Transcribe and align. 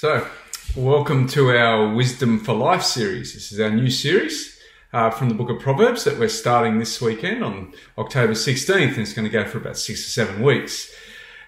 So, 0.00 0.26
welcome 0.74 1.26
to 1.26 1.50
our 1.50 1.92
Wisdom 1.92 2.38
for 2.38 2.54
Life 2.54 2.82
series. 2.82 3.34
This 3.34 3.52
is 3.52 3.60
our 3.60 3.68
new 3.68 3.90
series 3.90 4.58
uh, 4.94 5.10
from 5.10 5.28
the 5.28 5.34
book 5.34 5.50
of 5.50 5.60
Proverbs 5.60 6.04
that 6.04 6.18
we're 6.18 6.30
starting 6.30 6.78
this 6.78 7.02
weekend 7.02 7.44
on 7.44 7.74
October 7.98 8.32
16th, 8.32 8.92
and 8.92 8.98
it's 9.00 9.12
going 9.12 9.26
to 9.26 9.30
go 9.30 9.44
for 9.44 9.58
about 9.58 9.76
six 9.76 10.00
or 10.00 10.08
seven 10.08 10.42
weeks. 10.42 10.90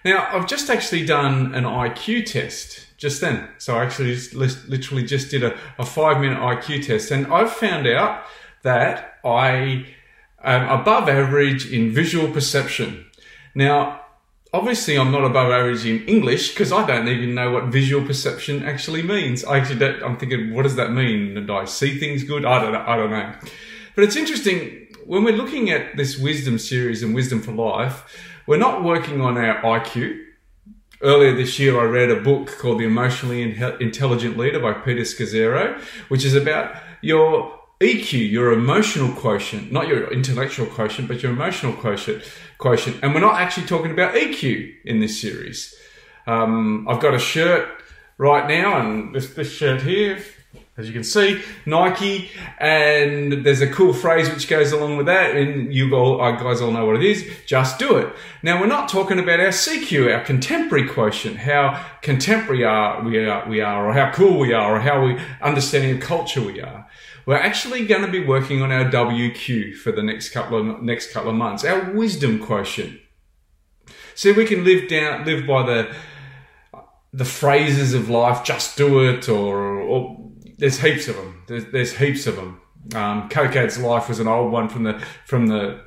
Now, 0.05 0.27
I've 0.31 0.45
just 0.45 0.69
actually 0.69 1.03
done 1.03 1.55
an 1.55 1.63
IQ 1.63 2.27
test 2.27 2.85
just 2.97 3.21
then. 3.21 3.49
So, 3.57 3.75
I 3.75 3.85
actually 3.85 4.13
just, 4.13 4.35
literally 4.35 5.03
just 5.03 5.31
did 5.31 5.43
a, 5.43 5.57
a 5.79 5.83
five 5.83 6.21
minute 6.21 6.37
IQ 6.37 6.85
test, 6.85 7.09
and 7.09 7.25
I've 7.33 7.51
found 7.51 7.87
out 7.87 8.23
that 8.61 9.15
I 9.25 9.87
am 10.43 10.79
above 10.79 11.09
average 11.09 11.71
in 11.73 11.89
visual 11.89 12.31
perception. 12.31 13.07
Now, 13.55 14.02
obviously 14.53 14.97
I'm 14.97 15.11
not 15.11 15.25
above 15.25 15.51
average 15.51 15.85
in 15.85 16.05
English 16.05 16.49
because 16.49 16.71
I 16.71 16.85
don't 16.85 17.07
even 17.07 17.33
know 17.33 17.51
what 17.51 17.65
visual 17.65 18.05
perception 18.05 18.63
actually 18.63 19.01
means. 19.01 19.43
I 19.43 19.57
actually 19.57 20.01
I'm 20.03 20.17
thinking, 20.17 20.53
what 20.53 20.63
does 20.63 20.75
that 20.75 20.91
mean? 20.91 21.45
Do 21.45 21.55
I 21.55 21.65
see 21.65 21.97
things 21.97 22.23
good? 22.23 22.45
I 22.45 22.61
don't 22.61 22.73
know. 22.73 22.85
I 22.85 22.95
don't 22.95 23.09
know. 23.09 23.33
But 23.95 24.03
it's 24.03 24.15
interesting 24.15 24.87
when 25.05 25.23
we're 25.23 25.35
looking 25.35 25.69
at 25.69 25.97
this 25.97 26.17
wisdom 26.17 26.57
series 26.59 27.03
and 27.03 27.13
wisdom 27.13 27.41
for 27.41 27.51
life, 27.51 28.03
we're 28.47 28.57
not 28.57 28.83
working 28.83 29.21
on 29.21 29.37
our 29.37 29.61
IQ. 29.61 30.19
Earlier 31.01 31.35
this 31.35 31.59
year, 31.59 31.77
I 31.81 31.83
read 31.83 32.09
a 32.09 32.21
book 32.21 32.57
called 32.59 32.79
The 32.79 32.85
Emotionally 32.85 33.41
Intelligent 33.41 34.37
Leader 34.37 34.59
by 34.59 34.71
Peter 34.71 35.01
Scazzero, 35.01 35.81
which 36.07 36.23
is 36.23 36.33
about 36.33 36.77
your 37.01 37.59
EQ, 37.83 38.31
your 38.31 38.53
emotional 38.53 39.13
quotient, 39.13 39.71
not 39.71 39.89
your 39.89 40.11
intellectual 40.11 40.65
quotient, 40.65 41.09
but 41.09 41.21
your 41.21 41.33
emotional 41.33 41.73
quotient. 41.73 42.23
Quotient, 42.57 42.97
and 43.03 43.13
we're 43.13 43.19
not 43.19 43.41
actually 43.41 43.67
talking 43.67 43.91
about 43.91 44.15
EQ 44.15 44.73
in 44.85 45.01
this 45.01 45.19
series. 45.19 45.75
Um, 46.25 46.87
I've 46.87 47.01
got 47.01 47.13
a 47.13 47.19
shirt 47.19 47.67
right 48.17 48.47
now, 48.47 48.79
and 48.79 49.13
this 49.13 49.33
this 49.33 49.51
shirt 49.51 49.81
here, 49.81 50.23
as 50.77 50.87
you 50.87 50.93
can 50.93 51.03
see, 51.03 51.41
Nike, 51.65 52.29
and 52.57 53.45
there's 53.45 53.59
a 53.59 53.67
cool 53.67 53.91
phrase 53.91 54.29
which 54.29 54.47
goes 54.47 54.71
along 54.71 54.95
with 54.95 55.07
that, 55.07 55.35
and 55.35 55.73
you 55.73 55.93
all, 55.93 56.17
guys 56.37 56.61
all 56.61 56.71
know 56.71 56.85
what 56.85 56.95
it 56.95 57.03
is. 57.03 57.29
Just 57.45 57.79
do 57.79 57.97
it. 57.97 58.15
Now 58.43 58.61
we're 58.61 58.67
not 58.67 58.87
talking 58.87 59.19
about 59.19 59.41
our 59.41 59.47
CQ, 59.47 60.15
our 60.15 60.23
contemporary 60.23 60.87
quotient, 60.87 61.35
how 61.35 61.85
contemporary 62.01 62.63
are 62.63 63.03
we 63.03 63.25
are, 63.25 63.49
we 63.49 63.59
are, 63.59 63.89
or 63.89 63.93
how 63.93 64.11
cool 64.13 64.39
we 64.39 64.53
are, 64.53 64.77
or 64.77 64.79
how 64.79 65.05
we 65.05 65.19
understanding 65.41 65.97
of 65.97 66.01
culture 66.01 66.41
we 66.41 66.61
are. 66.61 66.87
We're 67.25 67.37
actually 67.37 67.85
going 67.85 68.01
to 68.01 68.11
be 68.11 68.23
working 68.23 68.61
on 68.61 68.71
our 68.71 68.85
WQ 68.85 69.75
for 69.75 69.91
the 69.91 70.03
next 70.03 70.29
couple 70.29 70.59
of 70.59 70.81
next 70.81 71.11
couple 71.11 71.29
of 71.29 71.35
months, 71.35 71.63
our 71.63 71.91
wisdom 71.91 72.39
quotient. 72.39 72.99
See, 74.15 74.31
we 74.31 74.45
can 74.45 74.63
live 74.63 74.89
down, 74.89 75.25
live 75.25 75.47
by 75.47 75.65
the 75.65 75.95
the 77.13 77.25
phrases 77.25 77.93
of 77.93 78.09
life, 78.09 78.43
just 78.43 78.75
do 78.75 79.07
it, 79.07 79.29
or, 79.29 79.79
or 79.79 80.31
there's 80.57 80.79
heaps 80.79 81.07
of 81.07 81.15
them. 81.15 81.43
There's, 81.47 81.65
there's 81.71 81.97
heaps 81.97 82.25
of 82.25 82.35
them. 82.35 82.59
Um, 82.95 83.29
Coke 83.29 83.55
adds 83.55 83.77
life 83.77 84.09
was 84.09 84.19
an 84.19 84.27
old 84.27 84.51
one 84.51 84.67
from 84.67 84.83
the 84.83 85.01
from 85.25 85.47
the 85.47 85.81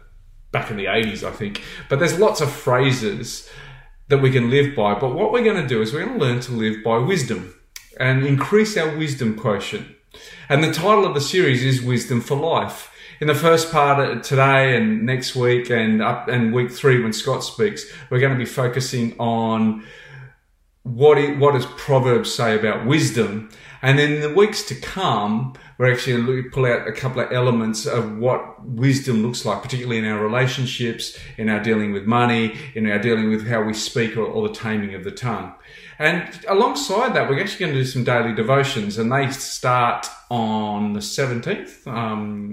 back 0.52 0.70
in 0.70 0.76
the 0.76 0.86
80s, 0.86 1.22
I 1.22 1.32
think. 1.32 1.62
But 1.88 1.98
there's 1.98 2.18
lots 2.18 2.40
of 2.40 2.50
phrases 2.50 3.50
that 4.08 4.18
we 4.18 4.30
can 4.30 4.50
live 4.50 4.74
by. 4.74 4.94
But 4.98 5.14
what 5.14 5.32
we're 5.32 5.44
going 5.44 5.60
to 5.60 5.66
do 5.66 5.82
is 5.82 5.92
we're 5.92 6.04
going 6.04 6.18
to 6.18 6.24
learn 6.24 6.40
to 6.40 6.52
live 6.52 6.82
by 6.84 6.98
wisdom 6.98 7.54
and 7.98 8.24
increase 8.24 8.76
our 8.76 8.96
wisdom 8.96 9.36
quotient. 9.36 9.95
And 10.48 10.62
the 10.62 10.72
title 10.72 11.04
of 11.04 11.14
the 11.14 11.20
series 11.20 11.64
is 11.64 11.82
Wisdom 11.82 12.20
for 12.20 12.36
Life. 12.36 12.92
In 13.20 13.28
the 13.28 13.34
first 13.34 13.72
part 13.72 14.22
today 14.22 14.76
and 14.76 15.04
next 15.04 15.34
week 15.34 15.70
and 15.70 16.02
up 16.02 16.28
and 16.28 16.52
week 16.52 16.70
three 16.70 17.02
when 17.02 17.12
Scott 17.12 17.42
speaks, 17.42 17.84
we're 18.10 18.20
going 18.20 18.32
to 18.32 18.38
be 18.38 18.44
focusing 18.44 19.16
on 19.18 19.84
what 20.82 21.18
it, 21.18 21.38
what 21.38 21.54
does 21.54 21.66
Proverbs 21.66 22.32
say 22.32 22.56
about 22.56 22.86
wisdom, 22.86 23.50
and 23.82 23.98
in 23.98 24.20
the 24.20 24.32
weeks 24.32 24.62
to 24.64 24.74
come, 24.74 25.54
we're 25.78 25.92
actually 25.92 26.22
going 26.22 26.44
to 26.44 26.50
pull 26.50 26.66
out 26.66 26.86
a 26.88 26.92
couple 26.92 27.20
of 27.20 27.32
elements 27.32 27.86
of 27.86 28.18
what 28.18 28.64
wisdom 28.64 29.22
looks 29.22 29.44
like, 29.44 29.62
particularly 29.62 29.98
in 29.98 30.04
our 30.04 30.22
relationships, 30.22 31.18
in 31.36 31.48
our 31.48 31.60
dealing 31.60 31.92
with 31.92 32.04
money, 32.04 32.56
in 32.74 32.88
our 32.90 32.98
dealing 32.98 33.30
with 33.30 33.46
how 33.46 33.62
we 33.62 33.74
speak, 33.74 34.16
or, 34.16 34.24
or 34.24 34.48
the 34.48 34.54
taming 34.54 34.94
of 34.94 35.04
the 35.04 35.10
tongue. 35.10 35.54
And 35.98 36.44
alongside 36.48 37.14
that, 37.14 37.28
we're 37.28 37.40
actually 37.40 37.66
going 37.66 37.72
to 37.72 37.80
do 37.80 37.86
some 37.86 38.04
daily 38.04 38.34
devotions, 38.34 38.98
and 38.98 39.10
they 39.10 39.30
start 39.30 40.06
on 40.30 40.92
the 40.92 41.00
17th. 41.00 41.86
Um, 41.86 42.52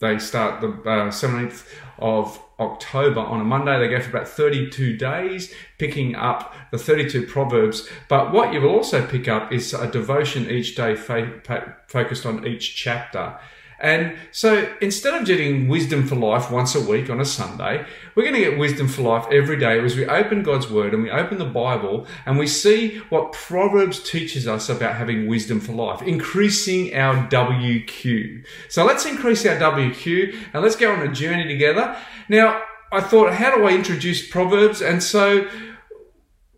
they 0.00 0.18
start 0.18 0.60
the 0.60 0.68
uh, 0.68 1.08
17th 1.08 1.66
of 1.98 2.40
October 2.58 3.20
on 3.20 3.40
a 3.40 3.44
Monday. 3.44 3.78
They 3.78 3.88
go 3.88 4.00
for 4.00 4.10
about 4.10 4.28
32 4.28 4.96
days, 4.96 5.52
picking 5.78 6.14
up 6.14 6.54
the 6.70 6.78
32 6.78 7.26
Proverbs. 7.26 7.88
But 8.08 8.32
what 8.32 8.52
you 8.52 8.60
will 8.60 8.70
also 8.70 9.06
pick 9.06 9.28
up 9.28 9.52
is 9.52 9.72
a 9.74 9.90
devotion 9.90 10.50
each 10.50 10.74
day 10.74 10.94
fa- 10.94 11.76
focused 11.88 12.26
on 12.26 12.46
each 12.46 12.76
chapter. 12.76 13.38
And 13.80 14.16
so 14.30 14.72
instead 14.80 15.14
of 15.14 15.26
getting 15.26 15.68
wisdom 15.68 16.06
for 16.06 16.14
life 16.14 16.50
once 16.50 16.74
a 16.74 16.80
week 16.80 17.10
on 17.10 17.20
a 17.20 17.24
Sunday, 17.24 17.86
we're 18.14 18.22
going 18.22 18.34
to 18.34 18.50
get 18.50 18.58
wisdom 18.58 18.88
for 18.88 19.02
life 19.02 19.26
every 19.30 19.58
day 19.58 19.78
as 19.80 19.96
we 19.96 20.06
open 20.06 20.42
God's 20.42 20.70
Word 20.70 20.94
and 20.94 21.02
we 21.02 21.10
open 21.10 21.38
the 21.38 21.44
Bible 21.44 22.06
and 22.26 22.38
we 22.38 22.46
see 22.46 22.98
what 23.08 23.32
Proverbs 23.32 24.02
teaches 24.08 24.46
us 24.46 24.68
about 24.68 24.94
having 24.94 25.26
wisdom 25.26 25.60
for 25.60 25.72
life, 25.72 26.02
increasing 26.02 26.94
our 26.94 27.26
WQ. 27.28 28.44
So 28.68 28.84
let's 28.84 29.06
increase 29.06 29.44
our 29.46 29.56
WQ 29.56 30.36
and 30.52 30.62
let's 30.62 30.76
go 30.76 30.92
on 30.92 31.02
a 31.02 31.12
journey 31.12 31.48
together. 31.48 31.96
Now, 32.28 32.62
I 32.92 33.00
thought, 33.00 33.32
how 33.34 33.56
do 33.56 33.64
I 33.64 33.72
introduce 33.72 34.28
Proverbs? 34.28 34.80
And 34.80 35.02
so 35.02 35.48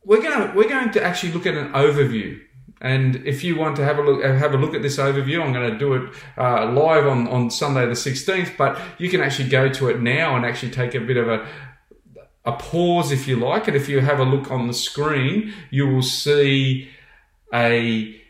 we're 0.04 0.22
going 0.22 0.48
to, 0.48 0.54
we're 0.54 0.68
going 0.68 0.92
to 0.92 1.02
actually 1.02 1.32
look 1.32 1.46
at 1.46 1.54
an 1.54 1.72
overview 1.72 2.40
and 2.80 3.16
if 3.24 3.42
you 3.42 3.56
want 3.56 3.76
to 3.76 3.84
have 3.84 3.98
a 3.98 4.02
look, 4.02 4.22
have 4.22 4.52
a 4.52 4.58
look 4.58 4.74
at 4.74 4.82
this 4.82 4.98
overview, 4.98 5.42
I'm 5.42 5.52
going 5.52 5.72
to 5.72 5.78
do 5.78 5.94
it 5.94 6.12
uh, 6.36 6.70
live 6.72 7.06
on, 7.06 7.26
on 7.28 7.50
Sunday 7.50 7.86
the 7.86 7.92
16th. 7.92 8.56
But 8.56 8.78
you 8.98 9.08
can 9.08 9.22
actually 9.22 9.48
go 9.48 9.68
to 9.70 9.88
it 9.88 10.02
now 10.02 10.36
and 10.36 10.44
actually 10.44 10.72
take 10.72 10.94
a 10.94 11.00
bit 11.00 11.16
of 11.16 11.28
a 11.28 11.46
a 12.44 12.52
pause 12.52 13.10
if 13.10 13.26
you 13.26 13.36
like. 13.36 13.66
And 13.66 13.76
if 13.76 13.88
you 13.88 14.00
have 14.00 14.20
a 14.20 14.24
look 14.24 14.50
on 14.50 14.68
the 14.68 14.74
screen, 14.74 15.52
you 15.70 15.88
will 15.88 16.02
see 16.02 16.90
a 17.52 18.20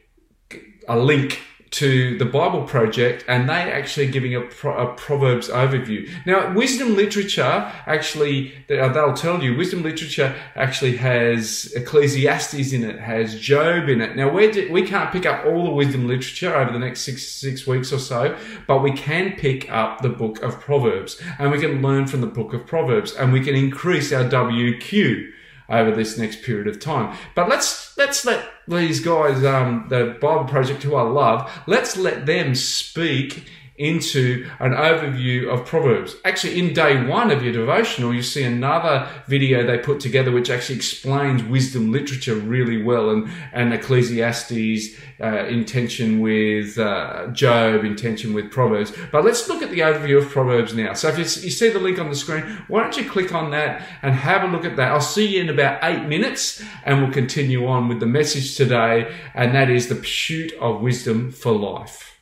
a 0.88 0.96
link 0.96 1.40
to 1.70 2.16
the 2.18 2.24
Bible 2.24 2.62
Project, 2.62 3.24
and 3.28 3.48
they 3.48 3.54
actually 3.54 4.08
giving 4.08 4.34
a, 4.34 4.40
a, 4.40 4.94
Proverbs 4.94 5.48
overview. 5.48 6.08
Now, 6.24 6.52
wisdom 6.52 6.96
literature 6.96 7.72
actually, 7.86 8.54
uh, 8.70 8.88
they'll 8.88 9.14
tell 9.14 9.42
you, 9.42 9.56
wisdom 9.56 9.82
literature 9.82 10.34
actually 10.54 10.96
has 10.96 11.72
Ecclesiastes 11.74 12.72
in 12.72 12.84
it, 12.84 13.00
has 13.00 13.38
Job 13.38 13.88
in 13.88 14.00
it. 14.00 14.16
Now, 14.16 14.32
we 14.32 14.82
can't 14.82 15.12
pick 15.12 15.26
up 15.26 15.44
all 15.44 15.64
the 15.64 15.70
wisdom 15.70 16.06
literature 16.06 16.54
over 16.54 16.72
the 16.72 16.78
next 16.78 17.00
six 17.00 17.26
six 17.26 17.66
weeks 17.66 17.92
or 17.92 17.98
so, 17.98 18.36
but 18.66 18.82
we 18.82 18.92
can 18.92 19.32
pick 19.32 19.70
up 19.70 20.02
the 20.02 20.08
book 20.08 20.42
of 20.42 20.60
Proverbs, 20.60 21.20
and 21.38 21.50
we 21.50 21.58
can 21.58 21.82
learn 21.82 22.06
from 22.06 22.20
the 22.20 22.26
book 22.26 22.54
of 22.54 22.66
Proverbs, 22.66 23.12
and 23.12 23.32
we 23.32 23.40
can 23.40 23.54
increase 23.54 24.12
our 24.12 24.24
WQ 24.24 25.32
over 25.68 25.90
this 25.90 26.18
next 26.18 26.42
period 26.42 26.66
of 26.66 26.80
time. 26.80 27.16
But 27.34 27.48
let's 27.48 27.96
let's 27.96 28.24
let 28.24 28.46
these 28.68 29.00
guys, 29.00 29.44
um, 29.44 29.86
the 29.88 30.16
Bible 30.20 30.44
Project, 30.44 30.82
who 30.82 30.94
I 30.94 31.02
love, 31.02 31.50
let's 31.66 31.96
let 31.96 32.26
them 32.26 32.54
speak 32.54 33.44
into 33.78 34.48
an 34.60 34.72
overview 34.72 35.48
of 35.52 35.66
Proverbs. 35.66 36.16
Actually, 36.24 36.58
in 36.58 36.72
day 36.72 37.06
one 37.06 37.30
of 37.30 37.42
your 37.42 37.52
devotional, 37.52 38.14
you 38.14 38.22
see 38.22 38.42
another 38.42 39.08
video 39.26 39.66
they 39.66 39.78
put 39.78 40.00
together 40.00 40.32
which 40.32 40.50
actually 40.50 40.76
explains 40.76 41.42
wisdom 41.42 41.92
literature 41.92 42.34
really 42.34 42.82
well 42.82 43.10
and, 43.10 43.28
and 43.52 43.72
Ecclesiastes 43.74 44.96
uh, 45.20 45.46
in 45.46 45.64
tension 45.64 46.20
with 46.20 46.78
uh, 46.78 47.28
Job, 47.28 47.84
in 47.84 47.96
tension 47.96 48.34
with 48.34 48.50
Proverbs. 48.50 48.92
But 49.12 49.24
let's 49.24 49.48
look 49.48 49.62
at 49.62 49.70
the 49.70 49.80
overview 49.80 50.18
of 50.18 50.28
Proverbs 50.28 50.74
now. 50.74 50.94
So 50.94 51.08
if 51.08 51.16
you, 51.16 51.24
you 51.24 51.50
see 51.50 51.68
the 51.68 51.78
link 51.78 51.98
on 51.98 52.08
the 52.08 52.16
screen, 52.16 52.42
why 52.68 52.82
don't 52.82 52.96
you 52.96 53.08
click 53.08 53.34
on 53.34 53.50
that 53.50 53.86
and 54.02 54.14
have 54.14 54.42
a 54.42 54.52
look 54.52 54.64
at 54.64 54.76
that? 54.76 54.92
I'll 54.92 55.00
see 55.00 55.36
you 55.36 55.42
in 55.42 55.50
about 55.50 55.82
eight 55.82 56.06
minutes 56.06 56.62
and 56.84 57.02
we'll 57.02 57.12
continue 57.12 57.66
on 57.66 57.88
with 57.88 58.00
the 58.00 58.06
message 58.06 58.56
today, 58.56 59.14
and 59.34 59.54
that 59.54 59.70
is 59.70 59.88
the 59.88 59.94
pursuit 59.94 60.52
of 60.54 60.80
wisdom 60.80 61.30
for 61.30 61.52
life. 61.52 62.15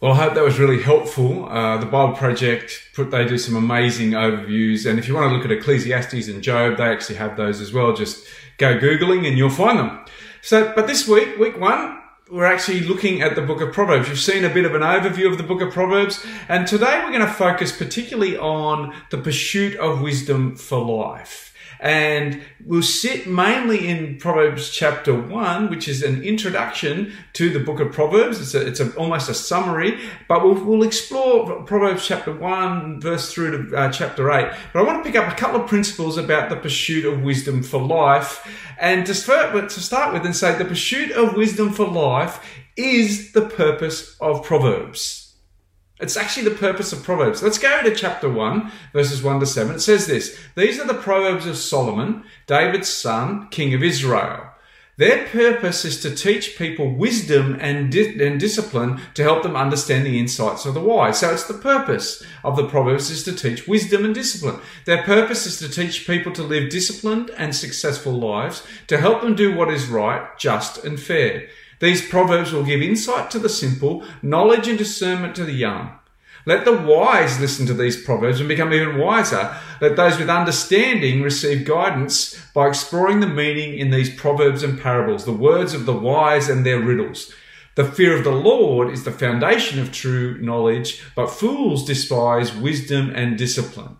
Well, 0.00 0.12
I 0.12 0.16
hope 0.16 0.32
that 0.32 0.44
was 0.44 0.58
really 0.58 0.80
helpful. 0.80 1.46
Uh, 1.46 1.76
the 1.76 1.84
Bible 1.84 2.16
Project, 2.16 2.88
put, 2.94 3.10
they 3.10 3.26
do 3.26 3.36
some 3.36 3.54
amazing 3.54 4.12
overviews. 4.12 4.88
And 4.88 4.98
if 4.98 5.06
you 5.06 5.14
want 5.14 5.28
to 5.28 5.36
look 5.36 5.44
at 5.44 5.52
Ecclesiastes 5.52 6.26
and 6.26 6.42
Job, 6.42 6.78
they 6.78 6.84
actually 6.84 7.16
have 7.16 7.36
those 7.36 7.60
as 7.60 7.74
well. 7.74 7.92
Just 7.92 8.26
go 8.56 8.78
Googling 8.78 9.28
and 9.28 9.36
you'll 9.36 9.50
find 9.50 9.78
them. 9.78 10.02
So, 10.40 10.72
but 10.74 10.86
this 10.86 11.06
week, 11.06 11.36
week 11.36 11.60
one, 11.60 12.00
we're 12.30 12.46
actually 12.46 12.80
looking 12.80 13.20
at 13.20 13.34
the 13.34 13.42
book 13.42 13.60
of 13.60 13.74
Proverbs. 13.74 14.08
You've 14.08 14.18
seen 14.18 14.42
a 14.42 14.48
bit 14.48 14.64
of 14.64 14.74
an 14.74 14.80
overview 14.80 15.30
of 15.30 15.36
the 15.36 15.44
book 15.44 15.60
of 15.60 15.70
Proverbs. 15.70 16.24
And 16.48 16.66
today 16.66 17.02
we're 17.04 17.12
going 17.12 17.20
to 17.20 17.30
focus 17.30 17.70
particularly 17.70 18.38
on 18.38 18.94
the 19.10 19.18
pursuit 19.18 19.76
of 19.76 20.00
wisdom 20.00 20.56
for 20.56 20.82
life. 20.82 21.49
And 21.80 22.42
we'll 22.66 22.82
sit 22.82 23.26
mainly 23.26 23.88
in 23.88 24.18
Proverbs 24.18 24.68
chapter 24.68 25.18
1, 25.18 25.70
which 25.70 25.88
is 25.88 26.02
an 26.02 26.22
introduction 26.22 27.14
to 27.32 27.48
the 27.48 27.58
book 27.58 27.80
of 27.80 27.90
Proverbs. 27.90 28.38
It's, 28.38 28.54
a, 28.54 28.66
it's 28.66 28.80
a, 28.80 28.94
almost 28.96 29.30
a 29.30 29.34
summary, 29.34 29.98
but 30.28 30.44
we'll, 30.44 30.62
we'll, 30.62 30.82
explore 30.82 31.62
Proverbs 31.62 32.06
chapter 32.06 32.34
1, 32.34 33.00
verse 33.00 33.32
through 33.32 33.70
to 33.70 33.76
uh, 33.76 33.90
chapter 33.90 34.30
8. 34.30 34.52
But 34.74 34.80
I 34.80 34.82
want 34.82 35.02
to 35.02 35.10
pick 35.10 35.18
up 35.18 35.32
a 35.32 35.36
couple 35.36 35.62
of 35.62 35.68
principles 35.68 36.18
about 36.18 36.50
the 36.50 36.56
pursuit 36.56 37.06
of 37.06 37.22
wisdom 37.22 37.62
for 37.62 37.80
life. 37.80 38.46
And 38.78 39.06
to 39.06 39.14
start, 39.14 39.52
to 39.54 39.80
start 39.80 40.12
with 40.12 40.26
and 40.26 40.36
say 40.36 40.56
the 40.58 40.66
pursuit 40.66 41.12
of 41.12 41.34
wisdom 41.34 41.72
for 41.72 41.86
life 41.86 42.44
is 42.76 43.32
the 43.32 43.42
purpose 43.42 44.16
of 44.20 44.44
Proverbs. 44.44 45.19
It's 46.00 46.16
actually 46.16 46.48
the 46.48 46.56
purpose 46.56 46.92
of 46.92 47.02
Proverbs. 47.02 47.42
Let's 47.42 47.58
go 47.58 47.82
to 47.82 47.94
chapter 47.94 48.28
1, 48.28 48.72
verses 48.92 49.22
1 49.22 49.40
to 49.40 49.46
7. 49.46 49.76
It 49.76 49.80
says 49.80 50.06
this 50.06 50.38
These 50.56 50.80
are 50.80 50.86
the 50.86 50.94
Proverbs 50.94 51.46
of 51.46 51.56
Solomon, 51.56 52.24
David's 52.46 52.88
son, 52.88 53.48
king 53.50 53.74
of 53.74 53.82
Israel. 53.82 54.46
Their 55.00 55.26
purpose 55.28 55.86
is 55.86 56.02
to 56.02 56.14
teach 56.14 56.58
people 56.58 56.94
wisdom 56.94 57.56
and, 57.58 57.90
di- 57.90 58.22
and 58.22 58.38
discipline 58.38 59.00
to 59.14 59.22
help 59.22 59.42
them 59.42 59.56
understand 59.56 60.04
the 60.04 60.18
insights 60.18 60.66
of 60.66 60.74
the 60.74 60.80
wise. 60.80 61.20
So 61.20 61.32
it's 61.32 61.44
the 61.44 61.54
purpose 61.54 62.22
of 62.44 62.54
the 62.56 62.68
Proverbs 62.68 63.10
is 63.10 63.22
to 63.24 63.32
teach 63.32 63.66
wisdom 63.66 64.04
and 64.04 64.14
discipline. 64.14 64.60
Their 64.84 65.02
purpose 65.02 65.46
is 65.46 65.58
to 65.60 65.70
teach 65.70 66.06
people 66.06 66.32
to 66.32 66.42
live 66.42 66.68
disciplined 66.68 67.30
and 67.38 67.56
successful 67.56 68.12
lives, 68.12 68.62
to 68.88 68.98
help 68.98 69.22
them 69.22 69.34
do 69.34 69.54
what 69.54 69.72
is 69.72 69.86
right, 69.86 70.38
just, 70.38 70.84
and 70.84 71.00
fair. 71.00 71.48
These 71.80 72.08
proverbs 72.08 72.52
will 72.52 72.62
give 72.62 72.82
insight 72.82 73.30
to 73.32 73.38
the 73.38 73.48
simple, 73.48 74.04
knowledge 74.22 74.68
and 74.68 74.78
discernment 74.78 75.34
to 75.36 75.44
the 75.44 75.52
young. 75.52 75.92
Let 76.46 76.64
the 76.64 76.76
wise 76.76 77.40
listen 77.40 77.66
to 77.66 77.74
these 77.74 78.02
proverbs 78.02 78.40
and 78.40 78.48
become 78.48 78.72
even 78.72 78.98
wiser. 78.98 79.54
Let 79.80 79.96
those 79.96 80.18
with 80.18 80.30
understanding 80.30 81.22
receive 81.22 81.66
guidance 81.66 82.40
by 82.54 82.68
exploring 82.68 83.20
the 83.20 83.26
meaning 83.26 83.78
in 83.78 83.90
these 83.90 84.14
proverbs 84.14 84.62
and 84.62 84.80
parables, 84.80 85.24
the 85.24 85.32
words 85.32 85.74
of 85.74 85.86
the 85.86 85.94
wise 85.94 86.48
and 86.48 86.64
their 86.64 86.80
riddles. 86.80 87.32
The 87.76 87.84
fear 87.84 88.16
of 88.16 88.24
the 88.24 88.30
Lord 88.30 88.90
is 88.90 89.04
the 89.04 89.12
foundation 89.12 89.78
of 89.80 89.92
true 89.92 90.38
knowledge, 90.40 91.02
but 91.14 91.30
fools 91.30 91.84
despise 91.84 92.54
wisdom 92.54 93.10
and 93.14 93.38
discipline. 93.38 93.96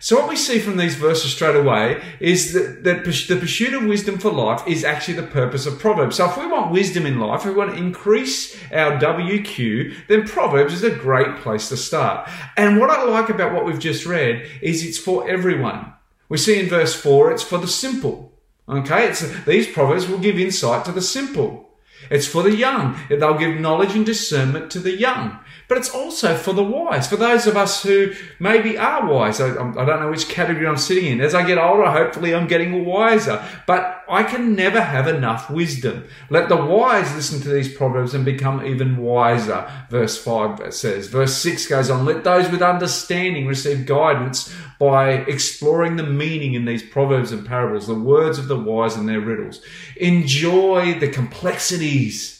So 0.00 0.16
what 0.16 0.28
we 0.28 0.36
see 0.36 0.58
from 0.58 0.76
these 0.76 0.94
verses 0.94 1.32
straight 1.32 1.56
away 1.56 2.02
is 2.20 2.52
that, 2.52 2.84
the 2.84 3.36
pursuit 3.36 3.74
of 3.74 3.84
wisdom 3.84 4.18
for 4.18 4.30
life 4.30 4.66
is 4.66 4.84
actually 4.84 5.14
the 5.14 5.24
purpose 5.24 5.66
of 5.66 5.78
Proverbs. 5.78 6.16
So 6.16 6.28
if 6.30 6.36
we 6.36 6.46
want 6.46 6.72
wisdom 6.72 7.06
in 7.06 7.18
life, 7.18 7.40
if 7.40 7.46
we 7.46 7.54
want 7.54 7.72
to 7.72 7.76
increase 7.76 8.56
our 8.72 8.98
WQ, 8.98 10.06
then 10.08 10.26
Proverbs 10.26 10.72
is 10.72 10.84
a 10.84 10.90
great 10.90 11.36
place 11.38 11.68
to 11.70 11.76
start. 11.76 12.28
And 12.56 12.78
what 12.78 12.90
I 12.90 13.04
like 13.04 13.28
about 13.28 13.52
what 13.52 13.64
we've 13.64 13.78
just 13.78 14.06
read 14.06 14.48
is 14.62 14.84
it's 14.84 14.98
for 14.98 15.28
everyone. 15.28 15.92
We 16.28 16.38
see 16.38 16.60
in 16.60 16.68
verse 16.68 16.94
4, 16.94 17.32
it's 17.32 17.42
for 17.42 17.58
the 17.58 17.68
simple. 17.68 18.32
Okay, 18.68 19.08
it's, 19.08 19.44
these 19.44 19.66
proverbs 19.66 20.06
will 20.06 20.18
give 20.18 20.38
insight 20.38 20.84
to 20.84 20.92
the 20.92 21.00
simple. 21.00 21.70
It's 22.10 22.26
for 22.26 22.42
the 22.42 22.54
young. 22.54 22.98
They'll 23.08 23.38
give 23.38 23.58
knowledge 23.58 23.96
and 23.96 24.04
discernment 24.04 24.70
to 24.72 24.78
the 24.78 24.94
young 24.94 25.40
but 25.68 25.76
it's 25.76 25.90
also 25.90 26.34
for 26.34 26.54
the 26.54 26.64
wise, 26.64 27.06
for 27.06 27.16
those 27.16 27.46
of 27.46 27.54
us 27.54 27.82
who 27.82 28.14
maybe 28.40 28.78
are 28.78 29.06
wise. 29.06 29.38
I, 29.38 29.48
I, 29.50 29.84
don't 29.84 30.00
know 30.00 30.10
which 30.10 30.28
category 30.28 30.66
I'm 30.66 30.78
sitting 30.78 31.04
in. 31.04 31.20
As 31.20 31.34
I 31.34 31.46
get 31.46 31.58
older, 31.58 31.90
hopefully 31.90 32.34
I'm 32.34 32.48
getting 32.48 32.86
wiser, 32.86 33.44
but 33.66 34.02
I 34.08 34.22
can 34.22 34.54
never 34.54 34.80
have 34.80 35.06
enough 35.06 35.50
wisdom. 35.50 36.08
Let 36.30 36.48
the 36.48 36.56
wise 36.56 37.14
listen 37.14 37.42
to 37.42 37.50
these 37.50 37.72
proverbs 37.72 38.14
and 38.14 38.24
become 38.24 38.64
even 38.64 38.96
wiser. 38.96 39.70
Verse 39.90 40.16
5 40.16 40.72
says. 40.72 41.08
Verse 41.08 41.36
6 41.36 41.66
goes 41.66 41.90
on, 41.90 42.06
let 42.06 42.24
those 42.24 42.50
with 42.50 42.62
understanding 42.62 43.46
receive 43.46 43.84
guidance 43.84 44.54
by 44.78 45.10
exploring 45.10 45.96
the 45.96 46.02
meaning 46.02 46.54
in 46.54 46.64
these 46.64 46.82
proverbs 46.82 47.30
and 47.30 47.46
parables, 47.46 47.86
the 47.86 47.94
words 47.94 48.38
of 48.38 48.48
the 48.48 48.58
wise 48.58 48.96
and 48.96 49.06
their 49.06 49.20
riddles. 49.20 49.60
Enjoy 49.96 50.98
the 50.98 51.08
complexities 51.08 52.37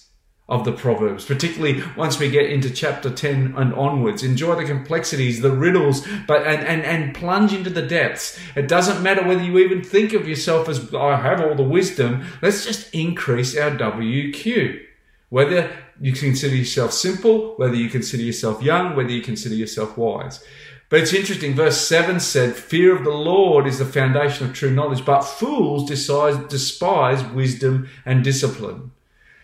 of 0.49 0.65
the 0.65 0.73
Proverbs, 0.73 1.27
particularly 1.27 1.83
once 1.95 2.19
we 2.19 2.31
get 2.31 2.51
into 2.51 2.71
chapter 2.71 3.11
10 3.11 3.55
and 3.57 3.75
onwards. 3.75 4.23
Enjoy 4.23 4.55
the 4.55 4.65
complexities, 4.65 5.43
the 5.43 5.53
riddles, 5.53 6.07
but 6.27 6.47
and, 6.47 6.67
and, 6.67 6.83
and 6.83 7.15
plunge 7.15 7.53
into 7.53 7.69
the 7.69 7.83
depths. 7.83 8.39
It 8.57 8.67
doesn't 8.67 9.03
matter 9.03 9.27
whether 9.27 9.43
you 9.43 9.59
even 9.59 9.83
think 9.83 10.15
of 10.15 10.27
yourself 10.27 10.69
as 10.69 10.95
I 10.95 11.17
have 11.17 11.43
all 11.43 11.55
the 11.55 11.63
wisdom. 11.63 12.25
Let's 12.41 12.65
just 12.65 12.93
increase 12.95 13.57
our 13.59 13.71
WQ. 13.71 14.85
Whether 15.29 15.71
you 16.01 16.13
consider 16.13 16.57
yourself 16.57 16.93
simple, 16.93 17.55
whether 17.57 17.75
you 17.75 17.91
consider 17.91 18.23
yourself 18.23 18.63
young, 18.63 18.97
whether 18.97 19.11
you 19.11 19.21
consider 19.21 19.55
yourself 19.55 19.99
wise. 19.99 20.43
But 20.89 21.01
it's 21.01 21.13
interesting. 21.13 21.55
Verse 21.55 21.79
7 21.87 22.19
said, 22.21 22.57
Fear 22.57 22.97
of 22.97 23.05
the 23.05 23.11
Lord 23.11 23.67
is 23.67 23.79
the 23.79 23.85
foundation 23.85 24.47
of 24.47 24.55
true 24.55 24.71
knowledge, 24.71 25.05
but 25.05 25.21
fools 25.21 25.87
despise, 25.87 26.39
despise 26.49 27.23
wisdom 27.25 27.91
and 28.07 28.25
discipline. 28.25 28.93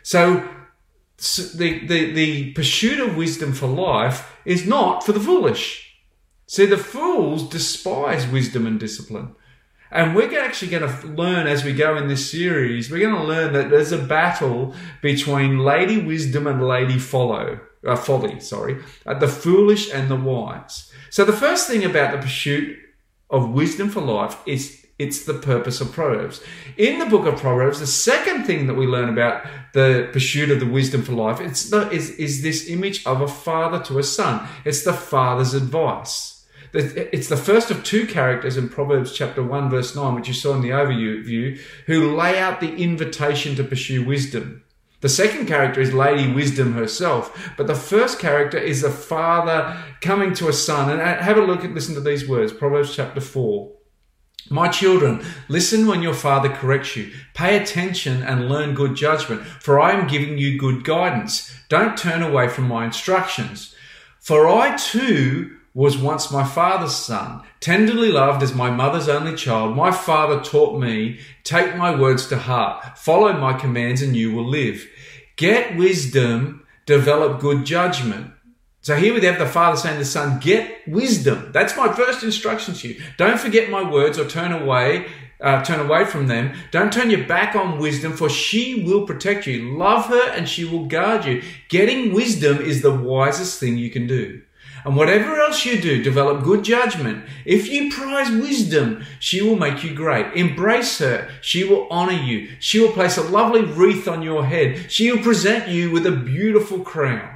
So 0.03 0.49
the, 1.17 1.87
the, 1.87 2.13
the 2.13 2.53
pursuit 2.53 3.01
of 3.01 3.17
wisdom 3.17 3.53
for 3.53 3.67
life 3.67 4.37
is 4.45 4.67
not 4.67 5.05
for 5.05 5.13
the 5.13 5.21
foolish. 5.21 5.97
See, 6.47 6.67
the 6.67 6.77
fools 6.77 7.49
despise 7.49 8.27
wisdom 8.27 8.67
and 8.67 8.79
discipline. 8.79 9.35
And 9.91 10.15
we're 10.17 10.41
actually 10.41 10.73
going 10.73 10.91
to 10.91 11.07
learn 11.07 11.47
as 11.47 11.65
we 11.65 11.73
go 11.73 11.97
in 11.97 12.09
this 12.09 12.31
series, 12.31 12.91
we're 12.91 13.09
going 13.09 13.15
to 13.15 13.23
learn 13.23 13.53
that 13.53 13.71
there's 13.71 13.93
a 13.93 13.99
battle 13.99 14.75
between 15.01 15.61
Lady 15.61 16.01
Wisdom 16.01 16.49
and 16.49 16.67
Lady 16.67 16.99
Follow, 16.99 17.61
uh, 17.87 17.95
Folly, 17.95 18.41
sorry, 18.41 18.83
uh, 19.07 19.15
the 19.15 19.29
foolish 19.29 19.93
and 19.93 20.11
the 20.11 20.17
wise. 20.17 20.93
So 21.11 21.25
the 21.25 21.33
first 21.33 21.69
thing 21.69 21.85
about 21.85 22.11
the 22.11 22.19
pursuit 22.19 22.77
of 23.31 23.51
wisdom 23.51 23.89
for 23.89 24.01
life 24.01 24.37
is 24.47 24.84
it's 24.99 25.25
the 25.25 25.35
purpose 25.35 25.81
of 25.81 25.93
Proverbs. 25.93 26.41
In 26.77 26.99
the 26.99 27.07
book 27.07 27.27
of 27.27 27.41
Proverbs, 27.41 27.81
the 27.81 27.87
second 27.87 28.45
thing 28.45 28.67
that 28.67 28.75
we 28.75 28.87
learn 28.87 29.09
about 29.09 29.45
the 29.73 30.09
pursuit 30.13 30.51
of 30.51 30.61
the 30.61 30.67
wisdom 30.67 31.03
for 31.03 31.13
life 31.13 31.41
it's 31.41 31.71
the, 31.71 31.91
is, 31.91 32.11
is 32.11 32.43
this 32.43 32.69
image 32.69 33.05
of 33.05 33.21
a 33.21 33.29
father 33.29 33.83
to 33.85 33.99
a 33.99 34.05
son. 34.05 34.47
It's 34.65 34.85
the 34.85 34.93
father's 34.93 35.55
advice. 35.55 36.47
It's 36.73 37.29
the 37.29 37.37
first 37.37 37.71
of 37.71 37.85
two 37.85 38.05
characters 38.05 38.57
in 38.57 38.69
Proverbs 38.69 39.13
chapter 39.13 39.43
1, 39.45 39.71
verse 39.71 39.95
9, 39.95 40.15
which 40.15 40.27
you 40.27 40.35
saw 40.35 40.55
in 40.55 40.61
the 40.61 40.71
overview, 40.71 41.57
who 41.87 42.17
lay 42.17 42.39
out 42.39 42.61
the 42.61 42.75
invitation 42.75 43.55
to 43.57 43.65
pursue 43.65 44.05
wisdom. 44.05 44.65
The 45.01 45.09
second 45.09 45.47
character 45.47 45.81
is 45.81 45.93
Lady 45.93 46.33
Wisdom 46.33 46.73
herself, 46.73 47.53
but 47.57 47.67
the 47.67 47.75
first 47.75 48.19
character 48.19 48.59
is 48.59 48.83
a 48.83 48.91
father 48.91 49.79
coming 50.01 50.33
to 50.35 50.49
a 50.49 50.53
son. 50.53 50.91
And 50.91 51.01
have 51.01 51.37
a 51.37 51.43
look 51.43 51.63
and 51.63 51.75
listen 51.75 51.95
to 51.95 52.01
these 52.01 52.29
words 52.29 52.53
Proverbs 52.53 52.97
chapter 52.97 53.21
4. 53.21 53.71
My 54.51 54.69
children, 54.69 55.25
listen 55.49 55.87
when 55.87 56.03
your 56.03 56.13
father 56.13 56.51
corrects 56.51 56.97
you. 56.97 57.13
Pay 57.33 57.57
attention 57.57 58.23
and 58.23 58.49
learn 58.49 58.75
good 58.75 58.95
judgment, 58.95 59.43
for 59.43 59.81
I 59.81 59.93
am 59.93 60.07
giving 60.07 60.37
you 60.37 60.59
good 60.59 60.85
guidance. 60.85 61.51
Don't 61.71 61.97
turn 61.97 62.23
away 62.23 62.49
from 62.49 62.69
my 62.69 62.85
instructions. 62.85 63.75
For 64.21 64.47
I 64.47 64.77
too 64.77 65.57
was 65.73 65.99
once 65.99 66.31
my 66.31 66.45
father's 66.45 66.95
son, 66.95 67.43
tenderly 67.61 68.13
loved 68.13 68.43
as 68.43 68.55
my 68.55 68.71
mother's 68.71 69.09
only 69.09 69.35
child. 69.35 69.75
My 69.75 69.91
father 69.91 70.41
taught 70.41 70.79
me, 70.79 71.19
take 71.43 71.77
my 71.77 71.99
words 71.99 72.27
to 72.29 72.39
heart, 72.39 72.99
follow 72.99 73.33
my 73.33 73.55
commands 73.55 74.03
and 74.03 74.15
you 74.15 74.33
will 74.33 74.47
live. 74.47 74.87
Get 75.37 75.77
wisdom, 75.77 76.65
develop 76.87 77.41
good 77.41 77.65
judgment. 77.65 78.31
So 78.85 78.97
here 78.97 79.15
we 79.15 79.25
have 79.25 79.39
the 79.39 79.47
Father 79.47 79.79
saying 79.79 79.95
to 79.95 80.01
the 80.01 80.05
Son, 80.05 80.39
get 80.41 80.87
wisdom. 80.87 81.49
That's 81.53 81.75
my 81.75 81.91
first 81.91 82.23
instruction 82.23 82.75
to 82.75 82.89
you. 82.89 83.03
Don't 83.17 83.41
forget 83.41 83.71
my 83.71 83.83
words 83.83 84.19
or 84.19 84.29
turn 84.29 84.53
away, 84.53 85.07
uh, 85.41 85.65
turn 85.65 85.81
away 85.81 86.05
from 86.05 86.27
them. 86.27 86.55
Don't 86.71 86.93
turn 86.93 87.09
your 87.09 87.27
back 87.27 87.57
on 87.57 87.79
wisdom, 87.79 88.13
for 88.13 88.29
she 88.29 88.85
will 88.85 89.07
protect 89.07 89.47
you. 89.47 89.75
Love 89.79 90.09
her 90.09 90.29
and 90.33 90.47
she 90.47 90.67
will 90.67 90.85
guard 90.85 91.25
you. 91.25 91.43
Getting 91.71 92.13
wisdom 92.13 92.59
is 92.59 92.83
the 92.83 92.95
wisest 92.95 93.59
thing 93.59 93.79
you 93.79 93.89
can 93.89 94.07
do. 94.07 94.43
And 94.85 94.97
whatever 94.97 95.41
else 95.41 95.65
you 95.65 95.81
do, 95.81 96.03
develop 96.03 96.45
good 96.45 96.63
judgment. 96.63 97.25
If 97.47 97.71
you 97.71 97.91
prize 97.91 98.31
wisdom, 98.31 99.03
she 99.19 99.41
will 99.41 99.57
make 99.57 99.83
you 99.83 99.95
great. 99.95 100.35
Embrace 100.35 100.99
her. 100.99 101.31
She 101.41 101.65
will 101.65 101.89
honor 101.91 102.13
you. 102.13 102.51
She 102.61 102.81
will 102.81 102.93
place 102.93 103.17
a 103.17 103.23
lovely 103.23 103.63
wreath 103.63 104.07
on 104.07 104.21
your 104.21 104.45
head. 104.45 104.93
She 104.93 105.11
will 105.11 105.23
present 105.23 105.69
you 105.69 105.91
with 105.91 106.05
a 106.05 106.11
beautiful 106.11 106.81
crown. 106.81 107.34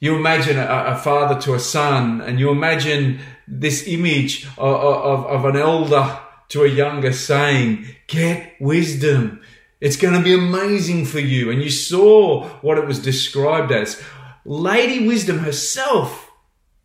You 0.00 0.14
imagine 0.14 0.58
a, 0.58 0.84
a, 0.88 0.96
father 0.96 1.40
to 1.42 1.54
a 1.54 1.58
son, 1.58 2.20
and 2.20 2.38
you 2.38 2.50
imagine 2.50 3.20
this 3.48 3.86
image 3.88 4.46
of, 4.56 4.74
of, 4.74 5.26
of 5.26 5.44
an 5.44 5.56
elder 5.56 6.20
to 6.50 6.62
a 6.62 6.68
younger 6.68 7.12
saying, 7.12 7.86
Get 8.06 8.54
wisdom. 8.60 9.40
It's 9.80 9.96
going 9.96 10.14
to 10.14 10.22
be 10.22 10.34
amazing 10.34 11.04
for 11.04 11.20
you. 11.20 11.50
And 11.50 11.62
you 11.62 11.70
saw 11.70 12.48
what 12.62 12.78
it 12.78 12.86
was 12.86 12.98
described 12.98 13.70
as. 13.70 14.02
Lady 14.44 15.06
Wisdom 15.06 15.38
herself 15.38 16.30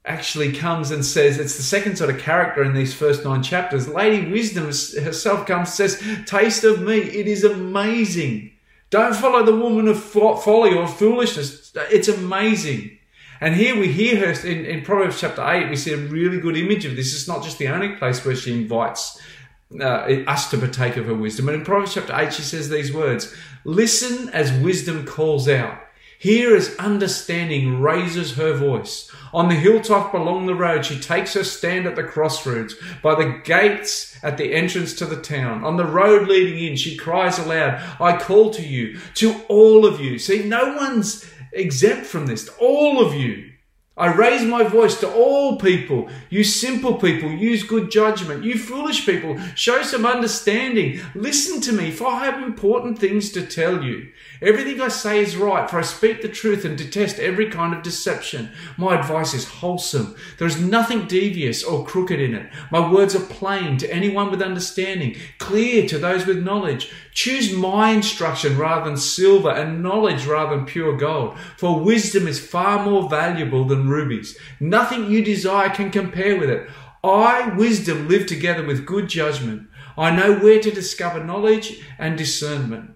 actually 0.06 0.52
comes 0.52 0.92
and 0.92 1.06
says, 1.06 1.40
it's 1.40 1.56
the 1.56 1.64
second 1.64 1.98
sort 1.98 2.10
of 2.10 2.20
character 2.20 2.62
in 2.62 2.74
these 2.74 2.94
first 2.94 3.24
nine 3.24 3.42
chapters. 3.42 3.88
Lady 3.88 4.30
Wisdom 4.30 4.66
herself 4.66 5.48
comes 5.48 5.70
and 5.70 5.90
says, 5.90 6.04
Taste 6.26 6.64
of 6.66 6.82
me, 6.82 6.98
it 6.98 7.28
is 7.28 7.44
amazing. 7.44 8.52
Don't 8.90 9.16
follow 9.16 9.44
the 9.44 9.56
woman 9.56 9.88
of 9.88 10.04
folly 10.04 10.76
or 10.76 10.88
foolishness. 10.88 11.72
It's 11.90 12.10
amazing. 12.10 13.00
And 13.44 13.56
here 13.56 13.78
we 13.78 13.90
hear 13.90 14.16
her 14.20 14.48
in, 14.48 14.64
in 14.64 14.86
Proverbs 14.86 15.20
chapter 15.20 15.46
8, 15.46 15.70
we 15.70 15.76
see 15.76 15.92
a 15.92 15.98
really 15.98 16.40
good 16.40 16.56
image 16.56 16.86
of 16.86 16.96
this. 16.96 17.14
It's 17.14 17.28
not 17.28 17.44
just 17.44 17.58
the 17.58 17.68
only 17.68 17.90
place 17.90 18.24
where 18.24 18.38
she 18.38 18.54
invites 18.54 19.22
uh, 19.82 19.84
us 20.28 20.50
to 20.52 20.58
partake 20.58 20.96
of 20.96 21.08
her 21.08 21.14
wisdom. 21.14 21.48
But 21.48 21.56
in 21.56 21.66
Proverbs 21.66 21.94
chapter 21.94 22.16
8, 22.16 22.32
she 22.32 22.42
says 22.42 22.70
these 22.70 22.94
words 22.94 23.36
Listen 23.66 24.30
as 24.30 24.54
wisdom 24.64 25.06
calls 25.06 25.50
out. 25.50 25.78
Hear 26.20 26.56
as 26.56 26.74
understanding 26.78 27.82
raises 27.82 28.36
her 28.36 28.54
voice. 28.54 29.12
On 29.34 29.50
the 29.50 29.56
hilltop 29.56 30.14
along 30.14 30.46
the 30.46 30.56
road, 30.56 30.86
she 30.86 30.98
takes 30.98 31.34
her 31.34 31.44
stand 31.44 31.86
at 31.86 31.98
the 31.98 32.04
crossroads, 32.04 32.76
by 33.02 33.16
the 33.16 33.42
gates 33.44 34.18
at 34.24 34.38
the 34.38 34.54
entrance 34.54 34.94
to 34.94 35.06
the 35.06 35.22
town. 35.22 35.66
On 35.66 35.76
the 35.76 35.86
road 35.86 36.30
leading 36.30 36.64
in, 36.64 36.78
she 36.78 36.96
cries 36.96 37.40
aloud, 37.40 37.84
I 38.00 38.16
call 38.16 38.52
to 38.52 38.66
you, 38.66 39.00
to 39.16 39.42
all 39.50 39.86
of 39.86 40.00
you. 40.00 40.18
See, 40.18 40.48
no 40.48 40.78
one's 40.78 41.30
exempt 41.54 42.06
from 42.06 42.26
this. 42.26 42.50
All 42.60 43.06
of 43.06 43.14
you. 43.14 43.53
I 43.96 44.12
raise 44.12 44.44
my 44.44 44.64
voice 44.64 45.00
to 45.02 45.14
all 45.14 45.60
people. 45.60 46.10
You 46.32 46.44
simple 46.44 46.96
people, 46.96 47.30
use 47.30 47.62
good 47.62 47.92
judgment. 47.92 48.44
You 48.44 48.58
foolish 48.58 49.06
people, 49.06 49.38
show 49.54 49.84
some 49.84 50.04
understanding. 50.04 51.00
Listen 51.14 51.62
to 51.62 51.72
me, 51.72 51.92
for 51.92 52.08
I 52.08 52.26
have 52.26 52.42
important 52.42 52.98
things 52.98 53.32
to 53.34 53.46
tell 53.46 53.84
you. 53.84 54.10
Everything 54.42 54.82
I 54.82 54.88
say 54.88 55.20
is 55.20 55.38
right, 55.38 55.70
for 55.70 55.78
I 55.78 55.84
speak 55.84 56.24
the 56.24 56.28
truth 56.28 56.66
and 56.66 56.76
detest 56.76 57.20
every 57.20 57.52
kind 57.52 57.72
of 57.72 57.84
deception. 57.84 58.50
My 58.78 59.00
advice 59.00 59.36
is 59.36 59.48
wholesome. 59.48 60.16
There 60.40 60.48
is 60.48 60.60
nothing 60.60 61.06
devious 61.06 61.64
or 61.64 61.86
crooked 61.86 62.20
in 62.20 62.34
it. 62.34 62.52
My 62.72 62.92
words 62.92 63.16
are 63.16 63.20
plain 63.20 63.78
to 63.78 63.94
anyone 63.94 64.32
with 64.32 64.42
understanding, 64.42 65.18
clear 65.38 65.88
to 65.88 66.00
those 66.00 66.26
with 66.26 66.44
knowledge. 66.44 66.92
Choose 67.14 67.54
my 67.54 67.92
instruction 67.92 68.58
rather 68.58 68.86
than 68.86 68.98
silver 68.98 69.52
and 69.52 69.84
knowledge 69.84 70.26
rather 70.26 70.56
than 70.56 70.66
pure 70.66 70.98
gold, 70.98 71.38
for 71.58 71.80
wisdom 71.80 72.28
is 72.28 72.46
far 72.46 72.84
more 72.84 73.08
valuable 73.08 73.66
than 73.66 73.83
rubies. 73.90 74.38
Nothing 74.60 75.10
you 75.10 75.24
desire 75.24 75.70
can 75.70 75.92
compare 75.92 76.40
with 76.40 76.50
it. 76.50 76.70
I, 77.04 77.50
wisdom, 77.56 78.08
live 78.08 78.26
together 78.26 78.66
with 78.66 78.86
good 78.86 79.10
judgment. 79.10 79.68
I 79.98 80.16
know 80.16 80.38
where 80.40 80.62
to 80.62 80.72
discover 80.72 81.24
knowledge 81.24 81.82
and 82.00 82.18
discernment. 82.18 82.96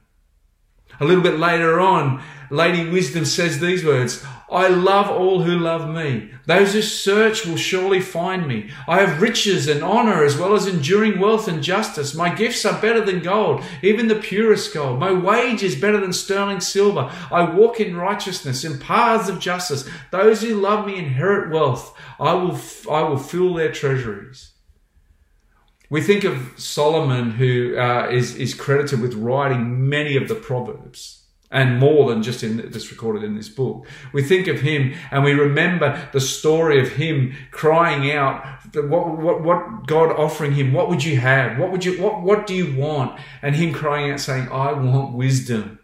A 0.99 1.05
little 1.05 1.23
bit 1.23 1.37
later 1.37 1.79
on, 1.79 2.23
Lady 2.49 2.89
Wisdom 2.89 3.25
says 3.25 3.59
these 3.59 3.83
words 3.83 4.25
I 4.49 4.69
love 4.69 5.09
all 5.09 5.41
who 5.41 5.59
love 5.59 5.89
me. 5.89 6.31
Those 6.45 6.71
who 6.71 6.81
search 6.81 7.45
will 7.45 7.57
surely 7.57 7.99
find 7.99 8.47
me. 8.47 8.69
I 8.87 9.01
have 9.01 9.21
riches 9.21 9.67
and 9.67 9.83
honor 9.83 10.23
as 10.23 10.37
well 10.37 10.53
as 10.53 10.67
enduring 10.67 11.19
wealth 11.19 11.49
and 11.49 11.61
justice. 11.61 12.15
My 12.15 12.33
gifts 12.33 12.63
are 12.63 12.81
better 12.81 13.03
than 13.03 13.19
gold, 13.19 13.61
even 13.81 14.07
the 14.07 14.15
purest 14.15 14.73
gold. 14.73 14.99
My 14.99 15.11
wage 15.11 15.63
is 15.63 15.75
better 15.75 15.99
than 15.99 16.13
sterling 16.13 16.61
silver. 16.61 17.11
I 17.29 17.43
walk 17.43 17.81
in 17.81 17.97
righteousness, 17.97 18.63
in 18.63 18.79
paths 18.79 19.27
of 19.27 19.39
justice. 19.39 19.87
Those 20.11 20.41
who 20.41 20.55
love 20.55 20.87
me 20.87 20.97
inherit 20.97 21.51
wealth. 21.51 21.93
I 22.17 22.33
will, 22.33 22.57
I 22.89 23.03
will 23.03 23.17
fill 23.17 23.53
their 23.53 23.71
treasuries. 23.71 24.53
We 25.89 26.01
think 26.01 26.23
of 26.23 26.53
Solomon, 26.55 27.31
who 27.31 27.77
uh, 27.77 28.09
is 28.09 28.35
is 28.35 28.53
credited 28.53 29.01
with 29.01 29.13
writing 29.13 29.87
many 29.87 30.17
of 30.17 30.27
the 30.27 30.35
Proverbs 30.35 31.26
and 31.49 31.79
more 31.79 32.09
than 32.09 32.21
just 32.21 32.43
in 32.43 32.57
this 32.71 32.91
recorded 32.91 33.23
in 33.23 33.35
this 33.35 33.47
book. 33.47 33.85
We 34.11 34.21
think 34.21 34.47
of 34.47 34.61
him 34.61 34.93
and 35.11 35.23
we 35.23 35.33
remember 35.33 36.09
the 36.11 36.19
story 36.19 36.81
of 36.81 36.93
him 36.93 37.35
crying 37.51 38.11
out, 38.11 38.43
what, 38.73 39.17
what, 39.17 39.43
what 39.43 39.87
God 39.87 40.11
offering 40.11 40.53
him, 40.53 40.73
what 40.73 40.89
would 40.89 41.03
you 41.03 41.17
have? 41.17 41.57
What 41.57 41.71
would 41.71 41.85
you, 41.85 42.01
what, 42.01 42.21
what 42.21 42.47
do 42.47 42.53
you 42.53 42.75
want? 42.75 43.19
And 43.41 43.55
him 43.55 43.73
crying 43.73 44.11
out 44.11 44.19
saying, 44.19 44.49
I 44.49 44.73
want 44.73 45.15
wisdom. 45.15 45.79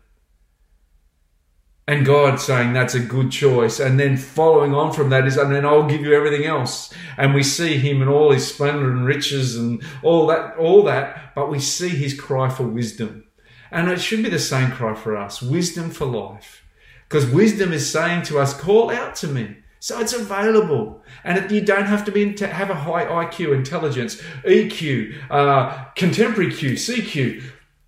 And 1.85 2.05
God 2.05 2.39
saying 2.39 2.71
that's 2.71 2.93
a 2.95 2.99
good 2.99 3.31
choice. 3.31 3.79
And 3.79 3.99
then 3.99 4.15
following 4.15 4.73
on 4.73 4.93
from 4.93 5.09
that 5.09 5.27
is, 5.27 5.35
and 5.35 5.53
then 5.53 5.65
I'll 5.65 5.87
give 5.87 6.01
you 6.01 6.13
everything 6.13 6.45
else. 6.45 6.93
And 7.17 7.33
we 7.33 7.43
see 7.43 7.77
him 7.77 8.01
in 8.01 8.07
all 8.07 8.31
his 8.31 8.47
splendor 8.47 8.89
and 8.89 9.05
riches 9.05 9.57
and 9.57 9.81
all 10.01 10.27
that, 10.27 10.55
all 10.57 10.83
that, 10.83 11.35
but 11.35 11.49
we 11.49 11.59
see 11.59 11.89
his 11.89 12.19
cry 12.19 12.49
for 12.49 12.63
wisdom. 12.63 13.25
And 13.73 13.89
it 13.89 13.99
should 13.99 14.21
be 14.21 14.29
the 14.29 14.37
same 14.37 14.69
cry 14.69 14.93
for 14.93 15.17
us. 15.17 15.41
Wisdom 15.41 15.89
for 15.89 16.05
life. 16.05 16.63
Because 17.09 17.25
wisdom 17.25 17.73
is 17.73 17.91
saying 17.91 18.21
to 18.25 18.37
us, 18.37 18.53
call 18.53 18.91
out 18.91 19.15
to 19.15 19.27
me. 19.27 19.57
So 19.79 19.99
it's 19.99 20.13
available. 20.13 21.03
And 21.23 21.49
you 21.49 21.59
don't 21.59 21.87
have 21.87 22.05
to 22.05 22.11
be 22.11 22.37
have 22.37 22.69
a 22.69 22.75
high 22.75 23.05
IQ, 23.05 23.55
intelligence, 23.55 24.21
EQ, 24.45 25.15
uh, 25.31 25.85
contemporary 25.95 26.53
Q, 26.53 26.73
CQ. 26.73 27.43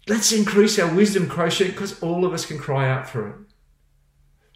Let's 0.07 0.31
increase 0.31 0.79
our 0.79 0.93
wisdom 0.93 1.29
quotient 1.29 1.73
because 1.73 2.01
all 2.01 2.25
of 2.25 2.33
us 2.33 2.47
can 2.47 2.57
cry 2.57 2.89
out 2.89 3.07
for 3.07 3.29
it. 3.29 3.35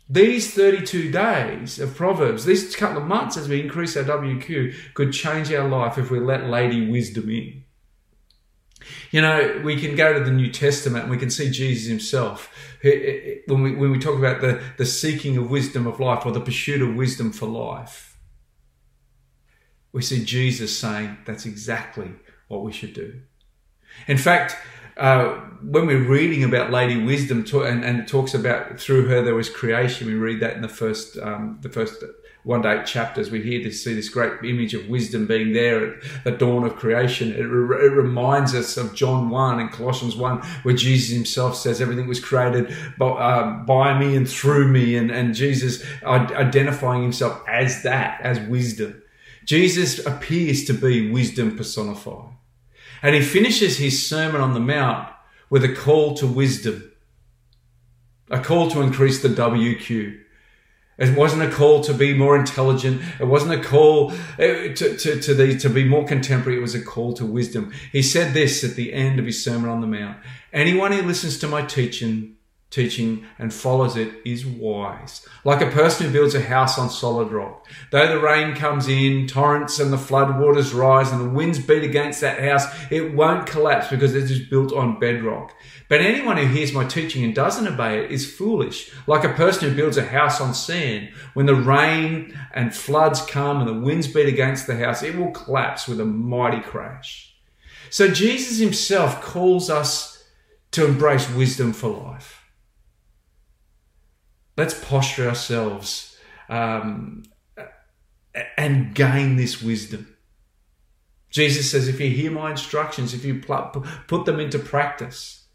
These 0.09 0.55
32 0.55 1.11
days 1.11 1.79
of 1.79 1.95
Proverbs, 1.95 2.43
these 2.43 2.75
couple 2.75 3.03
of 3.03 3.07
months 3.07 3.37
as 3.37 3.47
we 3.47 3.61
increase 3.61 3.95
our 3.95 4.03
WQ, 4.03 4.95
could 4.95 5.13
change 5.13 5.53
our 5.53 5.69
life 5.69 5.99
if 5.99 6.09
we 6.09 6.19
let 6.19 6.49
Lady 6.49 6.89
Wisdom 6.89 7.29
in. 7.29 7.63
You 9.11 9.21
know, 9.21 9.61
we 9.63 9.79
can 9.79 9.95
go 9.95 10.13
to 10.13 10.19
the 10.19 10.31
New 10.31 10.51
Testament 10.51 11.03
and 11.03 11.11
we 11.11 11.17
can 11.17 11.29
see 11.29 11.49
Jesus 11.49 11.87
himself. 11.87 12.51
When 12.83 13.61
we, 13.61 13.75
when 13.75 13.91
we 13.91 13.99
talk 13.99 14.17
about 14.17 14.41
the, 14.41 14.61
the 14.77 14.85
seeking 14.85 15.37
of 15.37 15.49
wisdom 15.49 15.87
of 15.87 15.99
life 15.99 16.25
or 16.25 16.31
the 16.31 16.41
pursuit 16.41 16.81
of 16.81 16.95
wisdom 16.95 17.31
for 17.31 17.47
life, 17.47 18.17
we 19.91 20.01
see 20.01 20.23
Jesus 20.23 20.77
saying 20.77 21.17
that's 21.25 21.45
exactly 21.45 22.11
what 22.47 22.63
we 22.63 22.71
should 22.71 22.93
do. 22.93 23.21
In 24.07 24.17
fact, 24.17 24.55
uh, 24.97 25.35
when 25.61 25.87
we're 25.87 26.07
reading 26.07 26.43
about 26.43 26.71
Lady 26.71 27.01
Wisdom 27.01 27.45
and, 27.65 27.83
and, 27.85 27.99
it 27.99 28.07
talks 28.07 28.33
about 28.33 28.79
through 28.79 29.07
her 29.07 29.21
there 29.21 29.33
was 29.33 29.49
creation, 29.49 30.07
we 30.07 30.13
read 30.13 30.41
that 30.41 30.55
in 30.55 30.61
the 30.61 30.67
first 30.67 31.17
um, 31.19 31.57
the 31.61 31.69
first 31.69 32.03
one 32.43 32.61
to 32.63 32.71
eight 32.71 32.85
chapters. 32.85 33.31
We 33.31 33.41
hear 33.41 33.63
this 33.63 33.83
see 33.83 33.93
this 33.93 34.09
great 34.09 34.33
image 34.43 34.73
of 34.73 34.87
wisdom 34.89 35.27
being 35.27 35.53
there 35.53 35.95
at 35.95 36.23
the 36.23 36.31
dawn 36.31 36.63
of 36.63 36.75
creation. 36.75 37.33
It, 37.33 37.43
re- 37.43 37.85
it 37.85 37.91
reminds 37.91 38.55
us 38.55 38.77
of 38.77 38.95
John 38.95 39.29
one 39.29 39.59
and 39.59 39.71
Colossians 39.71 40.15
one, 40.15 40.41
where 40.63 40.75
Jesus 40.75 41.15
Himself 41.15 41.55
says 41.55 41.81
everything 41.81 42.07
was 42.07 42.19
created 42.19 42.73
by, 42.97 43.07
uh, 43.07 43.63
by 43.63 43.97
me 43.99 44.15
and 44.15 44.29
through 44.29 44.67
me, 44.67 44.95
and 44.95 45.11
and 45.11 45.35
Jesus 45.35 45.83
identifying 46.03 47.03
Himself 47.03 47.43
as 47.47 47.83
that 47.83 48.21
as 48.21 48.39
wisdom. 48.39 49.01
Jesus 49.45 50.05
appears 50.05 50.65
to 50.65 50.73
be 50.73 51.09
wisdom 51.09 51.57
personified. 51.57 52.33
And 53.01 53.15
he 53.15 53.21
finishes 53.21 53.77
his 53.77 54.07
Sermon 54.07 54.41
on 54.41 54.53
the 54.53 54.59
Mount 54.59 55.09
with 55.49 55.63
a 55.63 55.73
call 55.73 56.13
to 56.15 56.27
wisdom, 56.27 56.91
a 58.29 58.39
call 58.39 58.69
to 58.71 58.81
increase 58.81 59.21
the 59.21 59.29
WQ. 59.29 60.19
It 60.99 61.17
wasn't 61.17 61.43
a 61.43 61.49
call 61.49 61.81
to 61.81 61.93
be 61.93 62.13
more 62.13 62.37
intelligent. 62.37 63.01
It 63.19 63.25
wasn't 63.25 63.53
a 63.53 63.63
call 63.63 64.11
uh, 64.11 64.17
to, 64.37 64.97
to, 64.97 65.21
to, 65.21 65.33
the, 65.33 65.57
to 65.57 65.69
be 65.69 65.85
more 65.85 66.05
contemporary. 66.05 66.57
It 66.57 66.61
was 66.61 66.75
a 66.75 66.83
call 66.83 67.13
to 67.13 67.25
wisdom. 67.25 67.71
He 67.91 68.01
said 68.01 68.33
this 68.33 68.63
at 68.63 68.75
the 68.75 68.93
end 68.93 69.17
of 69.17 69.25
his 69.25 69.43
Sermon 69.43 69.69
on 69.69 69.81
the 69.81 69.87
Mount. 69.87 70.17
Anyone 70.51 70.91
who 70.91 71.01
listens 71.01 71.39
to 71.39 71.47
my 71.47 71.61
teaching 71.61 72.35
teaching 72.69 73.25
and 73.39 73.51
follows 73.51 73.97
it 73.97 74.13
is 74.25 74.45
wise. 74.45 75.25
Like 75.43 75.61
a 75.61 75.71
person 75.71 76.05
who 76.05 76.13
builds 76.13 76.35
a 76.35 76.41
house 76.41 76.77
on 76.77 76.89
solid 76.89 77.31
rock. 77.31 77.65
Though 77.91 78.07
the 78.07 78.19
rain 78.19 78.55
comes 78.55 78.87
in, 78.87 79.25
torrents 79.25 79.79
and 79.79 79.91
the 79.91 79.97
flood 79.97 80.39
waters 80.39 80.73
rise 80.73 81.11
and 81.11 81.19
the 81.19 81.29
winds 81.29 81.57
beat 81.57 81.83
against 81.83 82.21
that 82.21 82.39
house, 82.39 82.65
it 82.91 83.15
won't 83.15 83.47
collapse 83.47 83.89
because 83.89 84.13
it 84.13 84.29
is 84.29 84.47
built 84.47 84.71
on 84.71 84.99
bedrock. 84.99 85.55
But 85.87 86.01
anyone 86.01 86.37
who 86.37 86.45
hears 86.45 86.71
my 86.71 86.85
teaching 86.85 87.23
and 87.23 87.33
doesn't 87.33 87.67
obey 87.67 88.03
it 88.03 88.11
is 88.11 88.31
foolish. 88.31 88.91
Like 89.07 89.23
a 89.23 89.33
person 89.33 89.69
who 89.69 89.75
builds 89.75 89.97
a 89.97 90.05
house 90.05 90.39
on 90.39 90.53
sand. 90.53 91.09
When 91.33 91.47
the 91.47 91.55
rain 91.55 92.37
and 92.53 92.75
floods 92.75 93.25
come 93.25 93.61
and 93.61 93.67
the 93.67 93.85
winds 93.85 94.07
beat 94.07 94.27
against 94.27 94.67
the 94.67 94.77
house, 94.77 95.01
it 95.01 95.17
will 95.17 95.31
collapse 95.31 95.87
with 95.87 95.99
a 95.99 96.05
mighty 96.05 96.61
crash. 96.61 97.35
So 97.89 98.07
Jesus 98.07 98.59
himself 98.59 99.23
calls 99.23 99.71
us 99.71 100.23
to 100.69 100.85
embrace 100.85 101.27
wisdom 101.31 101.73
for 101.73 101.89
life 101.89 102.38
let's 104.59 104.73
posture 104.85 105.27
ourselves 105.27 106.17
um, 106.49 107.23
and 108.57 108.93
gain 108.93 109.37
this 109.37 109.61
wisdom. 109.61 110.15
Jesus 111.29 111.71
says, 111.71 111.87
if 111.87 111.99
you 111.99 112.09
hear 112.09 112.31
my 112.31 112.51
instructions, 112.51 113.13
if 113.13 113.23
you 113.23 113.39
put 113.39 114.25
them 114.25 114.39
into 114.39 114.59
practice. 114.59 115.45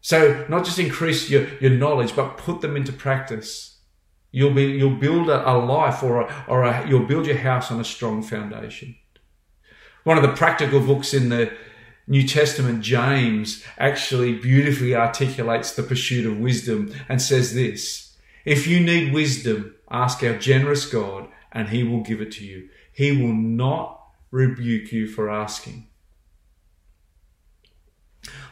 So 0.00 0.46
not 0.48 0.64
just 0.64 0.78
increase 0.78 1.28
your, 1.28 1.48
your 1.58 1.72
knowledge, 1.72 2.14
but 2.14 2.38
put 2.38 2.60
them 2.60 2.76
into 2.76 2.92
practice. 2.92 3.78
You'll 4.30 4.54
be, 4.54 4.64
you'll 4.64 4.96
build 4.96 5.28
a, 5.28 5.48
a 5.50 5.54
life 5.58 6.02
or 6.02 6.22
a, 6.22 6.44
or 6.48 6.62
a, 6.64 6.88
you'll 6.88 7.06
build 7.06 7.26
your 7.26 7.38
house 7.38 7.70
on 7.70 7.80
a 7.80 7.84
strong 7.84 8.22
foundation. 8.22 8.96
One 10.04 10.16
of 10.16 10.22
the 10.22 10.32
practical 10.32 10.80
books 10.80 11.14
in 11.14 11.28
the 11.28 11.52
New 12.06 12.26
Testament, 12.28 12.82
James, 12.82 13.64
actually 13.78 14.34
beautifully 14.34 14.94
articulates 14.94 15.74
the 15.74 15.82
pursuit 15.82 16.26
of 16.26 16.38
wisdom 16.38 16.94
and 17.08 17.20
says 17.20 17.54
this 17.54 18.03
if 18.44 18.66
you 18.66 18.80
need 18.80 19.12
wisdom, 19.12 19.74
ask 19.90 20.22
our 20.22 20.36
generous 20.36 20.86
God 20.86 21.28
and 21.52 21.68
he 21.68 21.84
will 21.84 22.02
give 22.02 22.20
it 22.20 22.32
to 22.32 22.44
you. 22.44 22.68
He 22.92 23.12
will 23.12 23.34
not 23.34 24.00
rebuke 24.30 24.92
you 24.92 25.06
for 25.06 25.30
asking. 25.30 25.86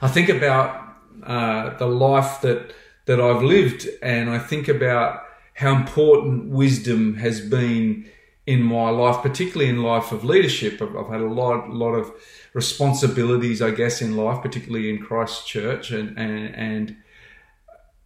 I 0.00 0.08
think 0.08 0.28
about 0.28 0.96
uh, 1.22 1.76
the 1.76 1.86
life 1.86 2.40
that 2.42 2.74
that 3.06 3.20
I've 3.20 3.42
lived, 3.42 3.88
and 4.00 4.30
I 4.30 4.38
think 4.38 4.68
about 4.68 5.24
how 5.54 5.74
important 5.74 6.50
wisdom 6.50 7.16
has 7.16 7.40
been 7.40 8.08
in 8.46 8.62
my 8.62 8.90
life, 8.90 9.22
particularly 9.22 9.68
in 9.68 9.82
life 9.82 10.12
of 10.12 10.24
leadership. 10.24 10.80
I've, 10.80 10.96
I've, 10.96 11.08
had 11.08 11.20
a 11.20 11.26
lot, 11.26 11.68
lot 11.70 11.94
of 11.94 12.12
responsibilities, 12.54 13.60
I 13.60 13.72
guess, 13.72 14.00
in 14.00 14.16
life, 14.16 14.40
particularly 14.40 14.88
in 14.88 15.02
Christ 15.02 15.46
Church, 15.46 15.90
and 15.90 16.16
and 16.16 16.54
and 16.54 16.96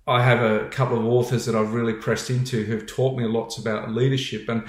I 0.07 0.23
have 0.23 0.41
a 0.41 0.69
couple 0.69 0.99
of 0.99 1.05
authors 1.05 1.47
that 1.47 1.57
I've 1.57 1.75
really 1.75 1.95
pressed 1.95 2.31
into 2.31 2.65
who've 2.65 2.87
taught 2.87 3.19
me 3.19 3.25
lots 3.25 3.59
about 3.59 3.91
leadership, 3.91 4.49
and 4.49 4.65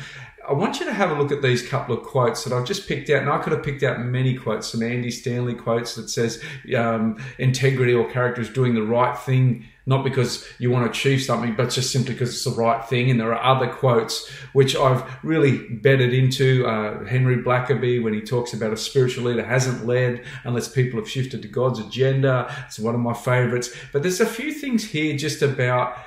I 0.47 0.53
want 0.53 0.79
you 0.79 0.85
to 0.85 0.93
have 0.93 1.11
a 1.11 1.13
look 1.13 1.31
at 1.31 1.41
these 1.41 1.67
couple 1.67 1.95
of 1.95 2.03
quotes 2.03 2.43
that 2.43 2.53
I've 2.53 2.65
just 2.65 2.87
picked 2.87 3.09
out, 3.09 3.21
and 3.21 3.29
I 3.29 3.37
could 3.37 3.53
have 3.53 3.63
picked 3.63 3.83
out 3.83 3.99
many 3.99 4.35
quotes, 4.35 4.67
some 4.67 4.81
Andy 4.81 5.11
Stanley 5.11 5.53
quotes 5.53 5.95
that 5.95 6.09
says 6.09 6.41
um, 6.75 7.21
integrity 7.37 7.93
or 7.93 8.09
character 8.09 8.41
is 8.41 8.49
doing 8.49 8.73
the 8.73 8.81
right 8.81 9.17
thing, 9.17 9.65
not 9.87 10.03
because 10.03 10.45
you 10.59 10.69
want 10.69 10.85
to 10.85 10.91
achieve 10.91 11.23
something, 11.23 11.55
but 11.55 11.69
just 11.69 11.91
simply 11.91 12.13
because 12.13 12.29
it's 12.29 12.43
the 12.43 12.61
right 12.61 12.83
thing. 12.85 13.09
And 13.09 13.17
there 13.19 13.33
are 13.33 13.55
other 13.55 13.71
quotes 13.71 14.29
which 14.51 14.75
I've 14.75 15.01
really 15.23 15.57
bedded 15.69 16.13
into. 16.13 16.67
Uh, 16.67 17.05
Henry 17.05 17.37
Blackaby, 17.37 18.03
when 18.03 18.13
he 18.13 18.19
talks 18.19 18.53
about 18.53 18.73
a 18.73 18.77
spiritual 18.77 19.23
leader 19.23 19.45
hasn't 19.45 19.85
led 19.85 20.25
unless 20.43 20.67
people 20.67 20.99
have 20.99 21.09
shifted 21.09 21.41
to 21.41 21.47
God's 21.47 21.79
agenda. 21.79 22.53
It's 22.67 22.77
one 22.77 22.95
of 22.95 23.01
my 23.01 23.13
favorites. 23.13 23.73
But 23.93 24.03
there's 24.03 24.19
a 24.19 24.25
few 24.25 24.51
things 24.51 24.83
here 24.83 25.15
just 25.15 25.41
about 25.41 25.97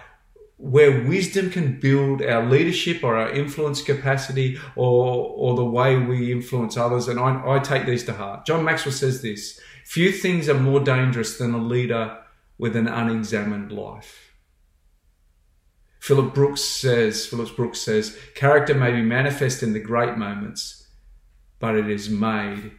where 0.58 1.02
wisdom 1.06 1.50
can 1.50 1.80
build 1.80 2.20
our 2.20 2.44
leadership 2.44 3.02
or 3.02 3.16
our 3.16 3.30
influence 3.30 3.80
capacity 3.80 4.58
or, 4.76 5.30
or 5.34 5.56
the 5.56 5.64
way 5.64 5.96
we 5.96 6.30
influence 6.30 6.76
others. 6.76 7.08
And 7.08 7.18
I, 7.18 7.56
I 7.56 7.58
take 7.60 7.86
these 7.86 8.04
to 8.04 8.12
heart. 8.12 8.44
John 8.44 8.62
Maxwell 8.62 8.92
says 8.92 9.22
this 9.22 9.58
Few 9.86 10.12
things 10.12 10.50
are 10.50 10.60
more 10.60 10.80
dangerous 10.80 11.38
than 11.38 11.54
a 11.54 11.58
leader 11.58 12.18
with 12.60 12.76
an 12.76 12.86
unexamined 12.86 13.72
life. 13.72 14.34
Philip 15.98 16.34
Brooks 16.34 16.60
says, 16.60 17.24
Phillips 17.24 17.52
Brooks 17.52 17.80
says, 17.80 18.18
character 18.34 18.74
may 18.74 18.92
be 18.92 19.00
manifest 19.00 19.62
in 19.62 19.72
the 19.72 19.80
great 19.80 20.18
moments, 20.18 20.86
but 21.58 21.74
it 21.74 21.88
is 21.88 22.10
made 22.10 22.72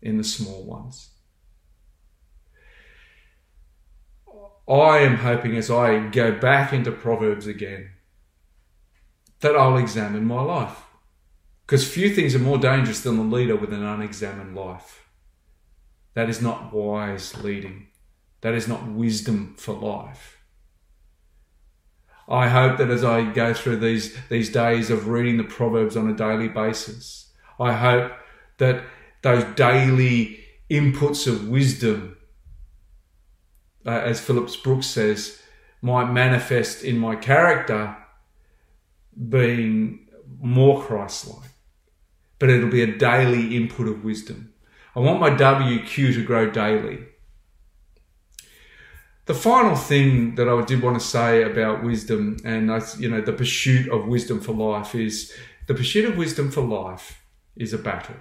in 0.00 0.16
the 0.16 0.24
small 0.24 0.64
ones. 0.64 1.10
I 4.66 5.00
am 5.00 5.16
hoping 5.18 5.54
as 5.54 5.70
I 5.70 6.08
go 6.08 6.32
back 6.32 6.72
into 6.72 6.90
Proverbs 6.90 7.46
again 7.46 7.90
that 9.40 9.54
I'll 9.54 9.76
examine 9.76 10.24
my 10.24 10.40
life. 10.40 10.82
Because 11.66 11.86
few 11.86 12.14
things 12.14 12.34
are 12.34 12.38
more 12.38 12.58
dangerous 12.58 13.02
than 13.02 13.18
a 13.18 13.22
leader 13.22 13.54
with 13.54 13.74
an 13.74 13.84
unexamined 13.84 14.56
life. 14.56 15.06
That 16.14 16.30
is 16.30 16.40
not 16.40 16.72
wise 16.72 17.36
leading. 17.44 17.88
That 18.40 18.54
is 18.54 18.68
not 18.68 18.86
wisdom 18.86 19.54
for 19.58 19.74
life. 19.74 20.38
I 22.28 22.48
hope 22.48 22.78
that 22.78 22.90
as 22.90 23.04
I 23.04 23.32
go 23.32 23.54
through 23.54 23.78
these, 23.78 24.16
these 24.28 24.50
days 24.50 24.90
of 24.90 25.08
reading 25.08 25.36
the 25.36 25.44
Proverbs 25.44 25.96
on 25.96 26.10
a 26.10 26.16
daily 26.16 26.48
basis, 26.48 27.32
I 27.58 27.72
hope 27.72 28.12
that 28.58 28.82
those 29.22 29.44
daily 29.54 30.40
inputs 30.70 31.26
of 31.26 31.48
wisdom 31.48 32.16
uh, 33.86 33.90
as 33.90 34.20
Phillips 34.20 34.56
Brooks 34.56 34.86
says, 34.86 35.40
might 35.80 36.10
manifest 36.10 36.82
in 36.82 36.98
my 36.98 37.14
character 37.14 37.96
being 39.28 40.08
more 40.40 40.82
Christ 40.82 41.28
like. 41.28 41.50
But 42.38 42.50
it'll 42.50 42.68
be 42.68 42.82
a 42.82 42.98
daily 42.98 43.56
input 43.56 43.86
of 43.86 44.04
wisdom. 44.04 44.52
I 44.94 45.00
want 45.00 45.20
my 45.20 45.30
WQ 45.30 46.14
to 46.14 46.24
grow 46.24 46.50
daily. 46.50 47.06
The 49.26 49.34
final 49.34 49.74
thing 49.74 50.36
that 50.36 50.48
I 50.48 50.64
did 50.64 50.82
want 50.82 50.98
to 51.00 51.04
say 51.04 51.42
about 51.42 51.82
wisdom 51.82 52.36
and 52.44 52.70
you 52.98 53.10
know 53.10 53.20
the 53.20 53.32
pursuit 53.32 53.90
of 53.90 54.06
wisdom 54.06 54.40
for 54.40 54.52
life 54.52 54.94
is 54.94 55.32
the 55.66 55.74
pursuit 55.74 56.04
of 56.04 56.16
wisdom 56.16 56.50
for 56.50 56.60
life 56.60 57.22
is 57.56 57.72
a 57.72 57.78
battle. 57.78 58.16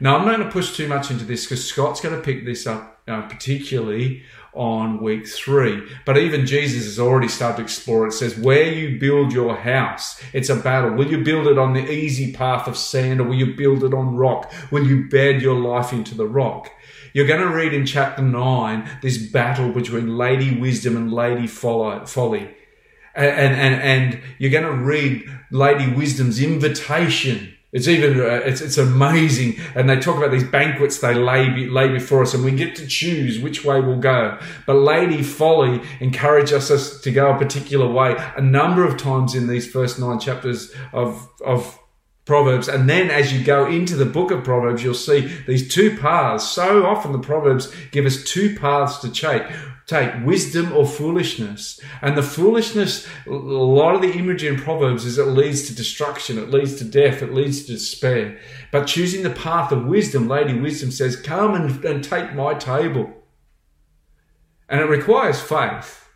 Now 0.00 0.16
I'm 0.16 0.26
not 0.26 0.36
going 0.36 0.46
to 0.46 0.52
push 0.52 0.76
too 0.76 0.88
much 0.88 1.10
into 1.10 1.24
this 1.24 1.44
because 1.44 1.64
Scott's 1.64 2.00
going 2.02 2.14
to 2.14 2.20
pick 2.20 2.44
this 2.44 2.66
up 2.66 2.94
uh, 3.08 3.22
particularly 3.22 4.22
on 4.54 5.02
week 5.02 5.26
three. 5.26 5.82
But 6.04 6.18
even 6.18 6.46
Jesus 6.46 6.84
has 6.84 6.98
already 6.98 7.28
started 7.28 7.56
to 7.58 7.62
explore 7.62 8.06
it. 8.06 8.12
says, 8.12 8.36
where 8.38 8.72
you 8.72 8.98
build 8.98 9.32
your 9.32 9.56
house, 9.56 10.20
it's 10.32 10.48
a 10.48 10.56
battle. 10.56 10.92
Will 10.92 11.10
you 11.10 11.24
build 11.24 11.46
it 11.46 11.58
on 11.58 11.72
the 11.72 11.90
easy 11.90 12.32
path 12.32 12.66
of 12.66 12.76
sand 12.76 13.20
or 13.20 13.24
will 13.24 13.34
you 13.34 13.54
build 13.54 13.84
it 13.84 13.94
on 13.94 14.16
rock? 14.16 14.52
Will 14.70 14.86
you 14.86 15.08
bed 15.08 15.42
your 15.42 15.58
life 15.58 15.92
into 15.92 16.14
the 16.14 16.26
rock? 16.26 16.70
You're 17.12 17.26
going 17.26 17.40
to 17.40 17.54
read 17.54 17.72
in 17.72 17.86
chapter 17.86 18.22
nine 18.22 18.88
this 19.00 19.18
battle 19.18 19.70
between 19.70 20.18
Lady 20.18 20.58
Wisdom 20.58 20.96
and 20.96 21.12
Lady 21.12 21.46
Folly. 21.46 22.50
And, 23.14 23.54
and, 23.54 23.80
and 23.80 24.20
you're 24.38 24.50
going 24.50 24.64
to 24.64 24.82
read 24.84 25.24
Lady 25.50 25.92
Wisdom's 25.92 26.42
invitation 26.42 27.53
it's 27.74 27.88
even 27.88 28.20
uh, 28.20 28.40
it's 28.46 28.60
it's 28.60 28.78
amazing, 28.78 29.58
and 29.74 29.90
they 29.90 29.98
talk 29.98 30.16
about 30.16 30.30
these 30.30 30.44
banquets 30.44 31.00
they 31.00 31.12
lay 31.12 31.66
lay 31.66 31.88
before 31.88 32.22
us, 32.22 32.32
and 32.32 32.44
we 32.44 32.52
get 32.52 32.76
to 32.76 32.86
choose 32.86 33.40
which 33.40 33.64
way 33.64 33.80
we'll 33.80 33.98
go. 33.98 34.38
But 34.64 34.74
Lady 34.74 35.24
Folly 35.24 35.82
encourages 35.98 36.70
us 36.70 37.00
to 37.00 37.10
go 37.10 37.32
a 37.32 37.36
particular 37.36 37.90
way 37.90 38.14
a 38.36 38.40
number 38.40 38.86
of 38.86 38.96
times 38.96 39.34
in 39.34 39.48
these 39.48 39.68
first 39.68 39.98
nine 39.98 40.20
chapters 40.20 40.72
of 40.92 41.28
of 41.44 41.76
Proverbs. 42.26 42.68
And 42.68 42.88
then 42.88 43.10
as 43.10 43.32
you 43.32 43.44
go 43.44 43.66
into 43.66 43.96
the 43.96 44.06
book 44.06 44.30
of 44.30 44.44
Proverbs, 44.44 44.84
you'll 44.84 44.94
see 44.94 45.26
these 45.46 45.68
two 45.68 45.96
paths. 45.98 46.48
So 46.48 46.86
often 46.86 47.10
the 47.10 47.18
Proverbs 47.18 47.74
give 47.90 48.06
us 48.06 48.22
two 48.22 48.56
paths 48.56 48.98
to 48.98 49.10
take 49.10 49.42
take 49.86 50.24
wisdom 50.24 50.72
or 50.72 50.86
foolishness. 50.86 51.80
And 52.00 52.16
the 52.16 52.22
foolishness, 52.22 53.06
a 53.26 53.30
lot 53.30 53.94
of 53.94 54.02
the 54.02 54.12
imagery 54.12 54.48
in 54.48 54.56
Proverbs 54.56 55.04
is 55.04 55.18
it 55.18 55.26
leads 55.26 55.68
to 55.68 55.74
destruction, 55.74 56.38
it 56.38 56.50
leads 56.50 56.76
to 56.76 56.84
death, 56.84 57.22
it 57.22 57.34
leads 57.34 57.64
to 57.64 57.72
despair. 57.72 58.38
But 58.72 58.86
choosing 58.86 59.22
the 59.22 59.30
path 59.30 59.72
of 59.72 59.86
wisdom, 59.86 60.28
Lady 60.28 60.58
Wisdom 60.58 60.90
says, 60.90 61.16
Come 61.16 61.54
and, 61.54 61.84
and 61.84 62.02
take 62.02 62.34
my 62.34 62.54
table. 62.54 63.12
And 64.68 64.80
it 64.80 64.88
requires 64.88 65.40
faith. 65.40 66.08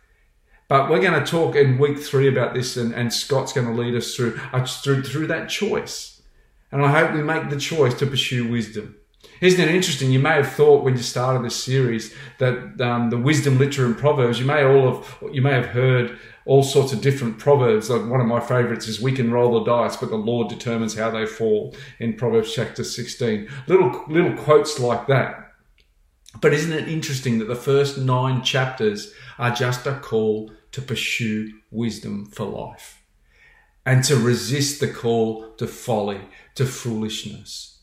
But 0.67 0.89
we're 0.89 1.01
going 1.01 1.19
to 1.19 1.29
talk 1.29 1.55
in 1.55 1.79
week 1.79 1.99
three 1.99 2.27
about 2.27 2.53
this, 2.53 2.77
and, 2.77 2.93
and 2.93 3.11
Scott's 3.11 3.53
going 3.53 3.67
to 3.67 3.73
lead 3.73 3.95
us 3.95 4.15
through, 4.15 4.39
uh, 4.53 4.65
through, 4.65 5.03
through 5.03 5.27
that 5.27 5.49
choice. 5.49 6.21
And 6.71 6.85
I 6.85 6.91
hope 6.91 7.13
we 7.13 7.23
make 7.23 7.49
the 7.49 7.59
choice 7.59 7.95
to 7.95 8.05
pursue 8.05 8.47
wisdom. 8.47 8.98
Isn't 9.41 9.61
it 9.61 9.73
interesting? 9.73 10.11
You 10.11 10.19
may 10.19 10.35
have 10.35 10.53
thought 10.53 10.83
when 10.83 10.95
you 10.95 11.03
started 11.03 11.43
this 11.43 11.63
series 11.63 12.13
that 12.39 12.79
um, 12.81 13.09
the 13.09 13.17
wisdom 13.17 13.57
literature 13.57 13.85
in 13.85 13.95
Proverbs, 13.95 14.39
you 14.39 14.45
may 14.45 14.63
all 14.63 14.93
have, 14.93 15.33
you 15.33 15.41
may 15.41 15.53
have 15.53 15.67
heard 15.67 16.17
all 16.45 16.63
sorts 16.63 16.93
of 16.93 17.01
different 17.01 17.37
proverbs. 17.37 17.89
Like 17.89 18.09
one 18.09 18.21
of 18.21 18.27
my 18.27 18.39
favorites 18.39 18.87
is 18.87 19.01
"We 19.01 19.11
can 19.11 19.31
roll 19.31 19.53
the 19.53 19.71
dice, 19.71 19.97
but 19.97 20.09
the 20.09 20.15
Lord 20.15 20.47
determines 20.49 20.97
how 20.97 21.11
they 21.11 21.25
fall." 21.25 21.75
In 21.99 22.15
Proverbs 22.15 22.53
chapter 22.53 22.83
sixteen, 22.83 23.49
little 23.67 24.03
little 24.07 24.35
quotes 24.35 24.79
like 24.79 25.07
that. 25.07 25.51
But 26.41 26.53
isn't 26.53 26.73
it 26.73 26.87
interesting 26.87 27.39
that 27.39 27.47
the 27.47 27.55
first 27.55 27.97
nine 27.97 28.43
chapters 28.43 29.13
are 29.37 29.51
just 29.51 29.87
a 29.87 29.95
call 29.99 30.51
to 30.71 30.81
pursue 30.81 31.53
wisdom 31.71 32.25
for 32.25 32.45
life 32.45 33.01
and 33.85 34.03
to 34.03 34.15
resist 34.15 34.79
the 34.79 34.87
call 34.87 35.53
to 35.55 35.67
folly, 35.67 36.21
to 36.55 36.65
foolishness? 36.65 37.78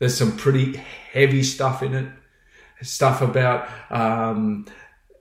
There's 0.00 0.16
some 0.16 0.36
pretty 0.36 0.76
heavy 1.12 1.44
stuff 1.44 1.82
in 1.82 1.94
it. 1.94 2.10
Stuff 2.82 3.20
about 3.20 3.68
um, 3.90 4.64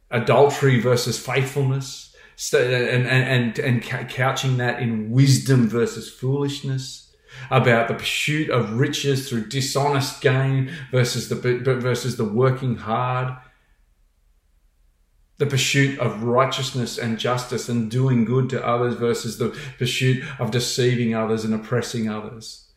adultery 0.09 0.79
versus 0.79 1.19
faithfulness, 1.19 2.15
and, 2.53 3.05
and, 3.05 3.05
and, 3.05 3.59
and 3.59 4.09
couching 4.09 4.57
that 4.57 4.81
in 4.81 5.11
wisdom 5.11 5.67
versus 5.67 6.09
foolishness. 6.09 7.13
About 7.51 7.89
the 7.89 7.93
pursuit 7.93 8.49
of 8.49 8.79
riches 8.79 9.29
through 9.29 9.47
dishonest 9.47 10.21
gain 10.21 10.71
versus 10.91 11.29
the 11.29 11.35
versus 11.35 12.17
the 12.17 12.25
working 12.25 12.77
hard. 12.77 13.37
The 15.37 15.45
pursuit 15.45 15.99
of 15.99 16.23
righteousness 16.23 16.97
and 16.97 17.19
justice 17.19 17.69
and 17.69 17.91
doing 17.91 18.25
good 18.25 18.49
to 18.49 18.65
others 18.65 18.95
versus 18.95 19.37
the 19.37 19.49
pursuit 19.77 20.23
of 20.39 20.51
deceiving 20.51 21.13
others 21.13 21.45
and 21.45 21.53
oppressing 21.53 22.09
others. 22.09 22.68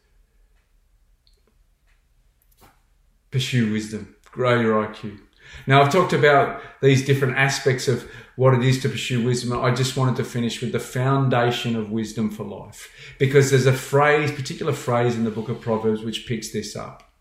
Pursue 3.33 3.73
wisdom, 3.73 4.15
grow 4.31 4.61
your 4.61 4.87
IQ. 4.87 5.19
Now, 5.67 5.83
I've 5.83 5.93
talked 5.93 6.13
about 6.13 6.63
these 6.81 7.05
different 7.05 7.37
aspects 7.37 7.89
of 7.89 8.09
what 8.37 8.55
it 8.55 8.63
is 8.63 8.81
to 8.83 8.89
pursue 8.89 9.25
wisdom. 9.25 9.59
I 9.59 9.75
just 9.75 9.97
wanted 9.97 10.17
to 10.17 10.25
finish 10.25 10.61
with 10.63 10.73
the 10.73 10.81
foundation 10.81 11.77
of 11.77 11.91
wisdom 11.91 12.31
for 12.31 12.45
life 12.45 12.91
because 13.19 13.51
there's 13.51 13.67
a 13.67 13.73
phrase, 13.73 14.33
particular 14.33 14.73
phrase 14.73 15.17
in 15.17 15.25
the 15.25 15.31
book 15.31 15.49
of 15.49 15.61
Proverbs 15.61 16.03
which 16.03 16.27
picks 16.27 16.53
this 16.53 16.75
up. 16.77 17.12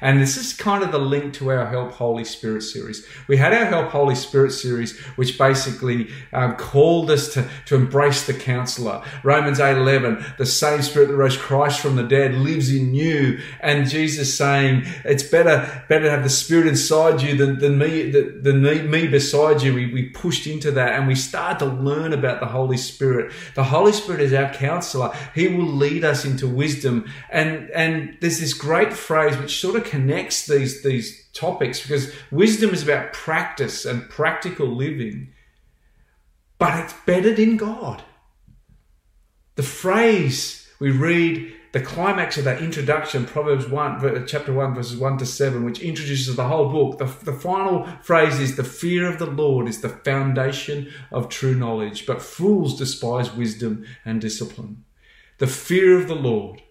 And 0.00 0.20
this 0.20 0.36
is 0.36 0.52
kind 0.52 0.82
of 0.82 0.92
the 0.92 0.98
link 0.98 1.34
to 1.34 1.50
our 1.50 1.66
Help 1.66 1.92
Holy 1.92 2.24
Spirit 2.24 2.62
series. 2.62 3.06
We 3.28 3.36
had 3.36 3.52
our 3.52 3.64
Help 3.64 3.88
Holy 3.88 4.14
Spirit 4.14 4.52
series, 4.52 4.98
which 5.16 5.38
basically 5.38 6.10
um, 6.32 6.56
called 6.56 7.10
us 7.10 7.32
to, 7.34 7.48
to 7.66 7.76
embrace 7.76 8.26
the 8.26 8.34
counselor. 8.34 9.02
Romans 9.22 9.60
8 9.60 9.76
11, 9.76 10.24
the 10.38 10.46
same 10.46 10.82
spirit 10.82 11.08
that 11.08 11.16
rose 11.16 11.36
Christ 11.36 11.80
from 11.80 11.96
the 11.96 12.02
dead 12.02 12.34
lives 12.34 12.74
in 12.74 12.94
you. 12.94 13.40
And 13.60 13.88
Jesus 13.88 14.36
saying, 14.36 14.84
it's 15.04 15.22
better, 15.22 15.84
better 15.88 16.04
to 16.04 16.10
have 16.10 16.22
the 16.22 16.30
spirit 16.30 16.66
inside 16.66 17.22
you 17.22 17.36
than, 17.36 17.58
than 17.58 17.78
me, 17.78 18.10
than 18.10 18.62
me, 18.62 18.82
me 18.82 19.06
beside 19.08 19.62
you. 19.62 19.74
We, 19.74 19.92
we 19.92 20.08
pushed 20.10 20.46
into 20.46 20.70
that 20.72 20.92
and 20.98 21.06
we 21.06 21.14
started 21.14 21.58
to 21.64 21.70
learn 21.70 22.12
about 22.12 22.40
the 22.40 22.46
Holy 22.46 22.76
Spirit. 22.76 23.32
The 23.54 23.64
Holy 23.64 23.92
Spirit 23.92 24.20
is 24.20 24.32
our 24.32 24.52
counselor. 24.52 25.14
He 25.34 25.48
will 25.48 25.66
lead 25.66 26.04
us 26.04 26.24
into 26.24 26.46
wisdom. 26.46 27.10
And, 27.30 27.70
and 27.70 28.16
there's 28.20 28.40
this 28.40 28.54
great 28.54 28.92
phrase 28.92 29.36
which 29.36 29.60
sort 29.60 29.73
of 29.74 29.84
connects 29.84 30.46
these, 30.46 30.82
these 30.82 31.28
topics 31.32 31.80
because 31.80 32.12
wisdom 32.30 32.70
is 32.70 32.82
about 32.82 33.12
practice 33.12 33.84
and 33.84 34.08
practical 34.08 34.66
living, 34.66 35.32
but 36.58 36.78
it's 36.78 36.94
bedded 37.06 37.38
in 37.38 37.56
God. 37.56 38.02
The 39.56 39.62
phrase 39.62 40.68
we 40.78 40.90
read, 40.90 41.54
the 41.72 41.80
climax 41.80 42.36
of 42.38 42.44
that 42.44 42.62
introduction, 42.62 43.26
Proverbs 43.26 43.68
1, 43.68 44.26
chapter 44.26 44.52
1, 44.52 44.74
verses 44.74 44.96
1 44.96 45.18
to 45.18 45.26
7, 45.26 45.64
which 45.64 45.80
introduces 45.80 46.36
the 46.36 46.46
whole 46.46 46.70
book, 46.70 46.98
the, 46.98 47.06
the 47.24 47.36
final 47.36 47.86
phrase 48.02 48.38
is, 48.38 48.56
The 48.56 48.62
fear 48.64 49.10
of 49.10 49.18
the 49.18 49.26
Lord 49.26 49.68
is 49.68 49.80
the 49.80 49.88
foundation 49.88 50.92
of 51.10 51.28
true 51.28 51.54
knowledge, 51.54 52.06
but 52.06 52.22
fools 52.22 52.78
despise 52.78 53.34
wisdom 53.34 53.84
and 54.04 54.20
discipline. 54.20 54.84
The 55.38 55.48
fear 55.48 55.98
of 55.98 56.06
the 56.06 56.14
Lord 56.14 56.62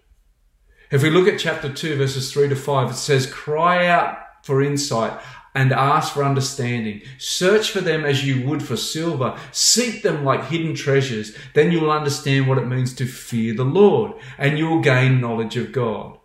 if 0.94 1.02
we 1.02 1.10
look 1.10 1.26
at 1.26 1.40
chapter 1.40 1.72
2, 1.72 1.96
verses 1.96 2.32
3 2.32 2.48
to 2.50 2.54
5, 2.54 2.90
it 2.90 2.94
says, 2.94 3.26
Cry 3.26 3.88
out 3.88 4.16
for 4.44 4.62
insight 4.62 5.20
and 5.52 5.72
ask 5.72 6.14
for 6.14 6.22
understanding. 6.22 7.02
Search 7.18 7.72
for 7.72 7.80
them 7.80 8.04
as 8.04 8.24
you 8.24 8.46
would 8.46 8.62
for 8.62 8.76
silver. 8.76 9.36
Seek 9.50 10.04
them 10.04 10.24
like 10.24 10.46
hidden 10.46 10.76
treasures. 10.76 11.36
Then 11.52 11.72
you 11.72 11.80
will 11.80 11.90
understand 11.90 12.46
what 12.46 12.58
it 12.58 12.68
means 12.68 12.94
to 12.94 13.06
fear 13.06 13.54
the 13.54 13.64
Lord 13.64 14.12
and 14.38 14.56
you 14.56 14.68
will 14.68 14.80
gain 14.80 15.20
knowledge 15.20 15.56
of 15.56 15.72
God. 15.72 16.16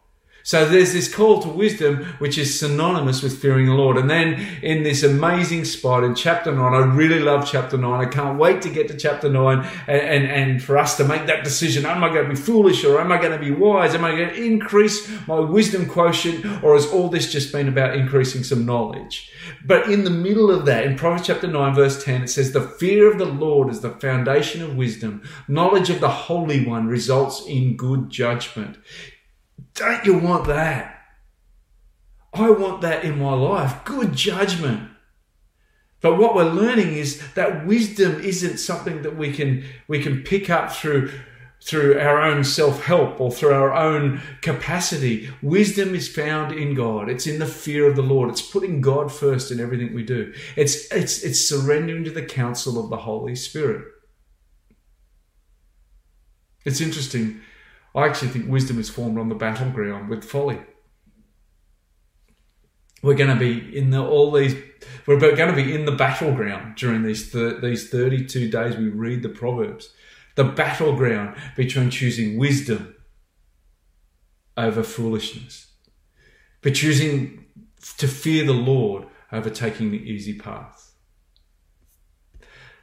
So 0.49 0.67
there's 0.67 0.93
this 0.93 1.13
call 1.13 1.43
to 1.43 1.47
wisdom, 1.47 2.05
which 2.17 2.39
is 2.39 2.59
synonymous 2.59 3.21
with 3.21 3.39
fearing 3.39 3.67
the 3.67 3.73
Lord. 3.73 3.97
And 3.97 4.09
then 4.09 4.33
in 4.63 4.81
this 4.81 5.03
amazing 5.03 5.63
spot 5.63 6.03
in 6.03 6.15
chapter 6.15 6.51
9, 6.51 6.59
I 6.59 6.79
really 6.95 7.19
love 7.19 7.47
chapter 7.47 7.77
9. 7.77 8.07
I 8.07 8.09
can't 8.09 8.39
wait 8.39 8.63
to 8.63 8.69
get 8.71 8.88
to 8.88 8.97
chapter 8.97 9.29
9 9.29 9.59
and, 9.85 10.01
and, 10.01 10.25
and 10.25 10.63
for 10.63 10.75
us 10.79 10.97
to 10.97 11.03
make 11.03 11.27
that 11.27 11.43
decision. 11.43 11.85
Am 11.85 12.03
I 12.03 12.09
going 12.09 12.23
to 12.23 12.29
be 12.31 12.35
foolish 12.35 12.83
or 12.83 12.99
am 12.99 13.12
I 13.12 13.21
going 13.21 13.39
to 13.39 13.45
be 13.45 13.51
wise? 13.51 13.93
Am 13.93 14.03
I 14.03 14.15
going 14.15 14.29
to 14.29 14.43
increase 14.43 15.07
my 15.27 15.39
wisdom 15.39 15.85
quotient 15.88 16.43
or 16.63 16.73
has 16.73 16.88
all 16.88 17.09
this 17.09 17.31
just 17.31 17.51
been 17.51 17.67
about 17.67 17.95
increasing 17.95 18.43
some 18.43 18.65
knowledge? 18.65 19.31
But 19.63 19.91
in 19.91 20.03
the 20.03 20.09
middle 20.09 20.49
of 20.49 20.65
that, 20.65 20.83
in 20.83 20.95
Proverbs 20.95 21.27
chapter 21.27 21.45
9, 21.45 21.75
verse 21.75 22.03
10, 22.03 22.23
it 22.23 22.27
says, 22.27 22.53
The 22.53 22.62
fear 22.62 23.12
of 23.12 23.19
the 23.19 23.25
Lord 23.25 23.69
is 23.69 23.81
the 23.81 23.91
foundation 23.91 24.63
of 24.63 24.75
wisdom. 24.75 25.21
Knowledge 25.47 25.91
of 25.91 25.99
the 25.99 26.09
Holy 26.09 26.65
One 26.65 26.88
results 26.88 27.45
in 27.45 27.77
good 27.77 28.09
judgment. 28.09 28.79
Don't 29.73 30.05
you 30.05 30.17
want 30.17 30.47
that? 30.47 30.95
I 32.34 32.49
want 32.51 32.82
that 32.82 33.03
in 33.03 33.19
my 33.19 33.34
life. 33.34 33.84
Good 33.86 34.13
judgment. 34.13 34.89
But 36.01 36.17
what 36.17 36.36
we're 36.36 36.49
learning 36.49 36.93
is 36.93 37.21
that 37.34 37.65
wisdom 37.65 38.21
isn't 38.21 38.58
something 38.58 39.01
that 39.01 39.17
we 39.17 39.34
can 39.34 39.65
we 39.88 40.01
can 40.01 40.23
pick 40.23 40.49
up 40.49 40.71
through 40.71 41.12
through 41.62 41.99
our 41.99 42.21
own 42.21 42.41
self-help 42.41 43.19
or 43.19 43.29
through 43.29 43.53
our 43.53 43.73
own 43.73 44.21
capacity. 44.41 45.29
Wisdom 45.41 45.93
is 45.93 46.08
found 46.08 46.53
in 46.53 46.73
God. 46.73 47.10
It's 47.10 47.27
in 47.27 47.39
the 47.39 47.45
fear 47.45 47.86
of 47.86 47.97
the 47.97 48.01
Lord. 48.01 48.29
It's 48.29 48.41
putting 48.41 48.79
God 48.79 49.12
first 49.12 49.51
in 49.51 49.60
everything 49.60 49.93
we 49.93 50.03
do. 50.03 50.34
It's 50.55 50.89
it's 50.91 51.21
it's 51.23 51.47
surrendering 51.47 52.05
to 52.05 52.12
the 52.12 52.25
counsel 52.25 52.82
of 52.82 52.89
the 52.89 52.97
Holy 52.97 53.36
Spirit. 53.36 53.86
It's 56.63 56.82
interesting 56.82 57.41
I 57.95 58.06
actually 58.06 58.30
think 58.30 58.49
wisdom 58.49 58.80
is 58.80 58.89
formed 58.89 59.17
on 59.17 59.30
the 59.30 59.36
battleground 59.36 60.10
with 60.10 60.23
folly. 60.23 60.60
We're 63.02 63.15
going 63.15 63.30
to 63.30 63.39
be 63.39 63.78
in 63.78 63.89
the, 63.91 64.06
all 64.06 64.32
these. 64.32 64.56
We're 65.08 65.19
going 65.19 65.49
to 65.49 65.56
be 65.56 65.73
in 65.73 65.86
the 65.86 65.93
battleground 65.93 66.75
during 66.75 67.04
these 67.04 67.32
these 67.32 67.89
thirty 67.89 68.25
two 68.25 68.49
days. 68.49 68.75
We 68.75 68.89
read 68.89 69.23
the 69.23 69.30
proverbs, 69.30 69.93
the 70.36 70.43
battleground 70.43 71.38
between 71.56 71.89
choosing 71.89 72.38
wisdom 72.38 72.95
over 74.58 74.84
foolishness, 74.84 75.71
but 76.62 76.75
choosing 76.75 77.45
to 77.97 78.08
fear 78.08 78.45
the 78.45 78.54
Lord 78.54 79.08
over 79.32 79.49
taking 79.49 79.91
the 79.91 79.97
easy 79.97 80.38
path. 80.38 80.88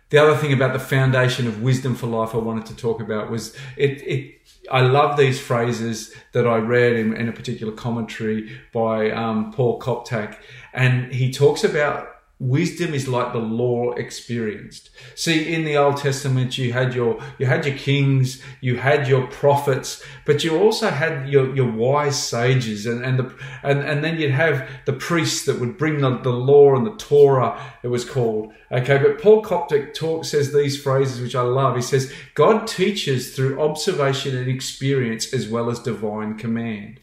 The 0.09 0.19
other 0.19 0.37
thing 0.37 0.53
about 0.53 0.73
the 0.73 0.79
foundation 0.79 1.49
of 1.49 1.62
wisdom 1.62 1.97
for 1.97 2.07
life 2.07 2.35
I 2.35 2.38
wanted 2.38 2.66
to 2.66 2.77
talk 2.77 3.01
about 3.01 3.31
was 3.31 3.57
it, 3.77 4.03
it 4.03 4.40
I 4.71 4.83
love 4.83 5.16
these 5.16 5.40
phrases 5.40 6.14
that 6.33 6.47
I 6.47 6.59
read 6.59 6.95
in, 6.95 7.14
in 7.16 7.29
a 7.29 7.33
particular 7.33 7.73
commentary 7.73 8.61
by 8.73 9.11
um, 9.11 9.53
Paul 9.53 9.81
Koptak, 9.81 10.37
and 10.73 11.12
he 11.12 11.33
talks 11.33 11.64
about 11.64 12.15
wisdom 12.38 12.92
is 12.92 13.09
like 13.09 13.33
the 13.33 13.38
law 13.38 13.92
experienced. 13.92 14.90
See 15.14 15.55
in 15.55 15.64
the 15.64 15.79
old 15.79 15.96
testament 15.96 16.59
you 16.59 16.72
had 16.72 16.94
your 16.94 17.18
you 17.38 17.46
had 17.46 17.64
your 17.64 17.77
kings 17.77 18.42
you 18.61 18.77
had 18.77 19.09
your 19.09 19.27
prophets 19.29 20.05
but 20.27 20.44
you 20.44 20.59
also 20.59 20.90
had 20.90 21.31
your, 21.31 21.55
your 21.57 21.70
wise 21.70 22.22
sages 22.22 22.85
and 22.85 23.03
and 23.03 23.18
the 23.18 23.35
and, 23.62 23.81
and 23.81 24.05
then 24.05 24.18
you'd 24.18 24.33
have 24.33 24.68
the 24.85 24.92
priests 24.92 25.46
that 25.46 25.59
would 25.61 25.79
bring 25.79 25.99
the, 26.03 26.18
the 26.18 26.31
law 26.31 26.77
and 26.77 26.87
the 26.87 26.96
torah 26.96 27.59
it 27.83 27.88
was 27.88 28.05
called. 28.05 28.53
Okay 28.70 28.99
but 28.99 29.18
paul 29.18 29.42
Koptak 29.42 29.94
talk 29.94 30.27
says 30.27 30.53
these 30.53 30.81
phrases 30.81 31.22
which 31.22 31.35
i 31.35 31.42
love. 31.42 31.75
He 31.75 31.83
says 31.83 32.12
god 32.35 32.66
teaches 32.66 33.35
through 33.35 33.61
observation 33.61 34.37
and 34.37 34.49
experience 34.49 35.33
as 35.33 35.49
well 35.49 35.70
as 35.70 35.79
divine 35.79 36.37
command 36.37 37.01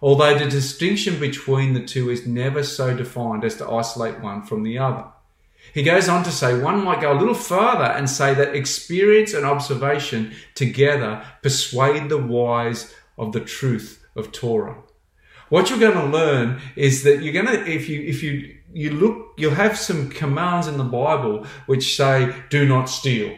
although 0.00 0.38
the 0.38 0.48
distinction 0.48 1.18
between 1.18 1.74
the 1.74 1.84
two 1.84 2.10
is 2.10 2.26
never 2.26 2.62
so 2.62 2.96
defined 2.96 3.44
as 3.44 3.56
to 3.56 3.70
isolate 3.70 4.20
one 4.20 4.42
from 4.42 4.62
the 4.62 4.78
other. 4.78 5.04
He 5.74 5.82
goes 5.82 6.08
on 6.08 6.22
to 6.24 6.30
say 6.30 6.58
one 6.58 6.84
might 6.84 7.00
go 7.00 7.12
a 7.12 7.18
little 7.18 7.34
further 7.34 7.84
and 7.84 8.08
say 8.08 8.34
that 8.34 8.54
experience 8.54 9.34
and 9.34 9.44
observation 9.44 10.34
together 10.54 11.24
persuade 11.42 12.08
the 12.08 12.18
wise 12.18 12.94
of 13.18 13.32
the 13.32 13.40
truth 13.40 14.04
of 14.14 14.32
Torah. 14.32 14.76
What 15.48 15.70
you're 15.70 15.78
going 15.78 15.94
to 15.94 16.06
learn 16.06 16.60
is 16.74 17.04
that 17.04 17.22
you're 17.22 17.32
going 17.32 17.46
to, 17.46 17.70
if 17.70 17.88
you, 17.88 18.00
if 18.02 18.22
you, 18.22 18.56
you 18.72 18.90
look, 18.90 19.34
you'll 19.36 19.54
have 19.54 19.78
some 19.78 20.08
commands 20.08 20.66
in 20.66 20.76
the 20.76 20.84
Bible 20.84 21.46
which 21.66 21.96
say, 21.96 22.34
do 22.50 22.66
not 22.66 22.86
steal. 22.86 23.36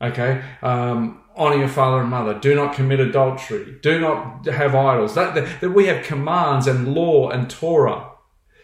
Okay. 0.00 0.42
Um, 0.62 1.22
honor 1.36 1.56
your 1.56 1.68
father 1.68 2.00
and 2.00 2.10
mother. 2.10 2.38
Do 2.38 2.54
not 2.54 2.74
commit 2.74 2.98
adultery. 2.98 3.78
Do 3.82 4.00
not 4.00 4.46
have 4.46 4.74
idols. 4.74 5.14
That, 5.14 5.34
that, 5.34 5.60
that 5.60 5.70
we 5.70 5.86
have 5.86 6.04
commands 6.04 6.66
and 6.66 6.94
law 6.94 7.30
and 7.30 7.48
Torah. 7.48 8.10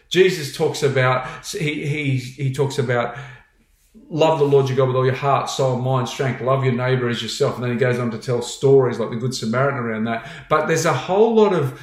Jesus 0.09 0.55
talks 0.55 0.83
about, 0.83 1.27
he, 1.45 1.85
he, 1.85 2.17
he 2.17 2.53
talks 2.53 2.77
about 2.77 3.17
love 4.09 4.39
the 4.39 4.45
Lord 4.45 4.67
your 4.67 4.77
God 4.77 4.87
with 4.87 4.95
all 4.95 5.05
your 5.05 5.15
heart, 5.15 5.49
soul, 5.49 5.77
mind, 5.77 6.07
strength. 6.09 6.41
Love 6.41 6.63
your 6.63 6.73
neighbor 6.73 7.09
as 7.09 7.21
yourself. 7.21 7.55
And 7.55 7.63
then 7.63 7.71
he 7.71 7.77
goes 7.77 7.99
on 7.99 8.11
to 8.11 8.17
tell 8.17 8.41
stories 8.41 8.99
like 8.99 9.09
the 9.09 9.15
Good 9.15 9.33
Samaritan 9.33 9.79
around 9.79 10.05
that. 10.05 10.29
But 10.49 10.67
there's 10.67 10.85
a 10.85 10.93
whole 10.93 11.33
lot 11.35 11.53
of 11.53 11.79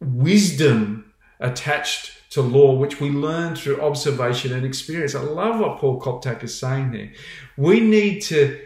wisdom 0.00 1.12
attached 1.40 2.12
to 2.30 2.42
law, 2.42 2.74
which 2.74 3.00
we 3.00 3.10
learn 3.10 3.54
through 3.54 3.80
observation 3.80 4.52
and 4.52 4.66
experience. 4.66 5.14
I 5.14 5.20
love 5.20 5.60
what 5.60 5.78
Paul 5.78 6.00
Koptak 6.00 6.42
is 6.42 6.58
saying 6.58 6.90
there. 6.90 7.12
We 7.56 7.78
need 7.80 8.22
to 8.22 8.60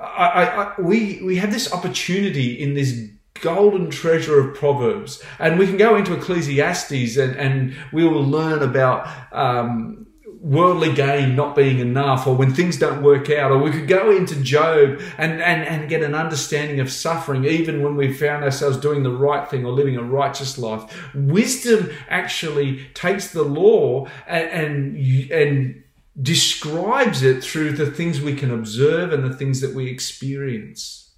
I, 0.00 0.44
I, 0.44 0.80
we 0.80 1.20
we 1.22 1.36
have 1.36 1.52
this 1.52 1.72
opportunity 1.72 2.60
in 2.60 2.74
this 2.74 3.08
golden 3.34 3.90
treasure 3.90 4.40
of 4.40 4.56
proverbs, 4.56 5.22
and 5.38 5.58
we 5.58 5.66
can 5.66 5.76
go 5.76 5.96
into 5.96 6.14
Ecclesiastes 6.14 7.16
and 7.16 7.36
and 7.36 7.76
we 7.92 8.06
will 8.06 8.24
learn 8.24 8.62
about. 8.62 9.08
Um, 9.32 10.06
worldly 10.42 10.94
gain 10.94 11.36
not 11.36 11.54
being 11.54 11.80
enough 11.80 12.26
or 12.26 12.34
when 12.34 12.54
things 12.54 12.78
don't 12.78 13.02
work 13.02 13.28
out 13.28 13.50
or 13.50 13.58
we 13.58 13.70
could 13.70 13.86
go 13.86 14.10
into 14.10 14.34
job 14.42 14.98
and, 15.18 15.42
and, 15.42 15.62
and 15.64 15.90
get 15.90 16.02
an 16.02 16.14
understanding 16.14 16.80
of 16.80 16.90
suffering 16.90 17.44
even 17.44 17.82
when 17.82 17.94
we 17.94 18.10
found 18.10 18.42
ourselves 18.42 18.78
doing 18.78 19.02
the 19.02 19.10
right 19.10 19.50
thing 19.50 19.66
or 19.66 19.72
living 19.72 19.98
a 19.98 20.02
righteous 20.02 20.56
life 20.56 21.12
wisdom 21.14 21.90
actually 22.08 22.82
takes 22.94 23.32
the 23.32 23.42
law 23.42 24.06
and 24.26 24.48
and, 24.48 25.30
and 25.30 25.82
describes 26.20 27.22
it 27.22 27.42
through 27.42 27.72
the 27.72 27.90
things 27.90 28.20
we 28.20 28.34
can 28.34 28.50
observe 28.50 29.12
and 29.12 29.24
the 29.24 29.36
things 29.36 29.60
that 29.60 29.74
we 29.74 29.88
experience. 29.88 31.14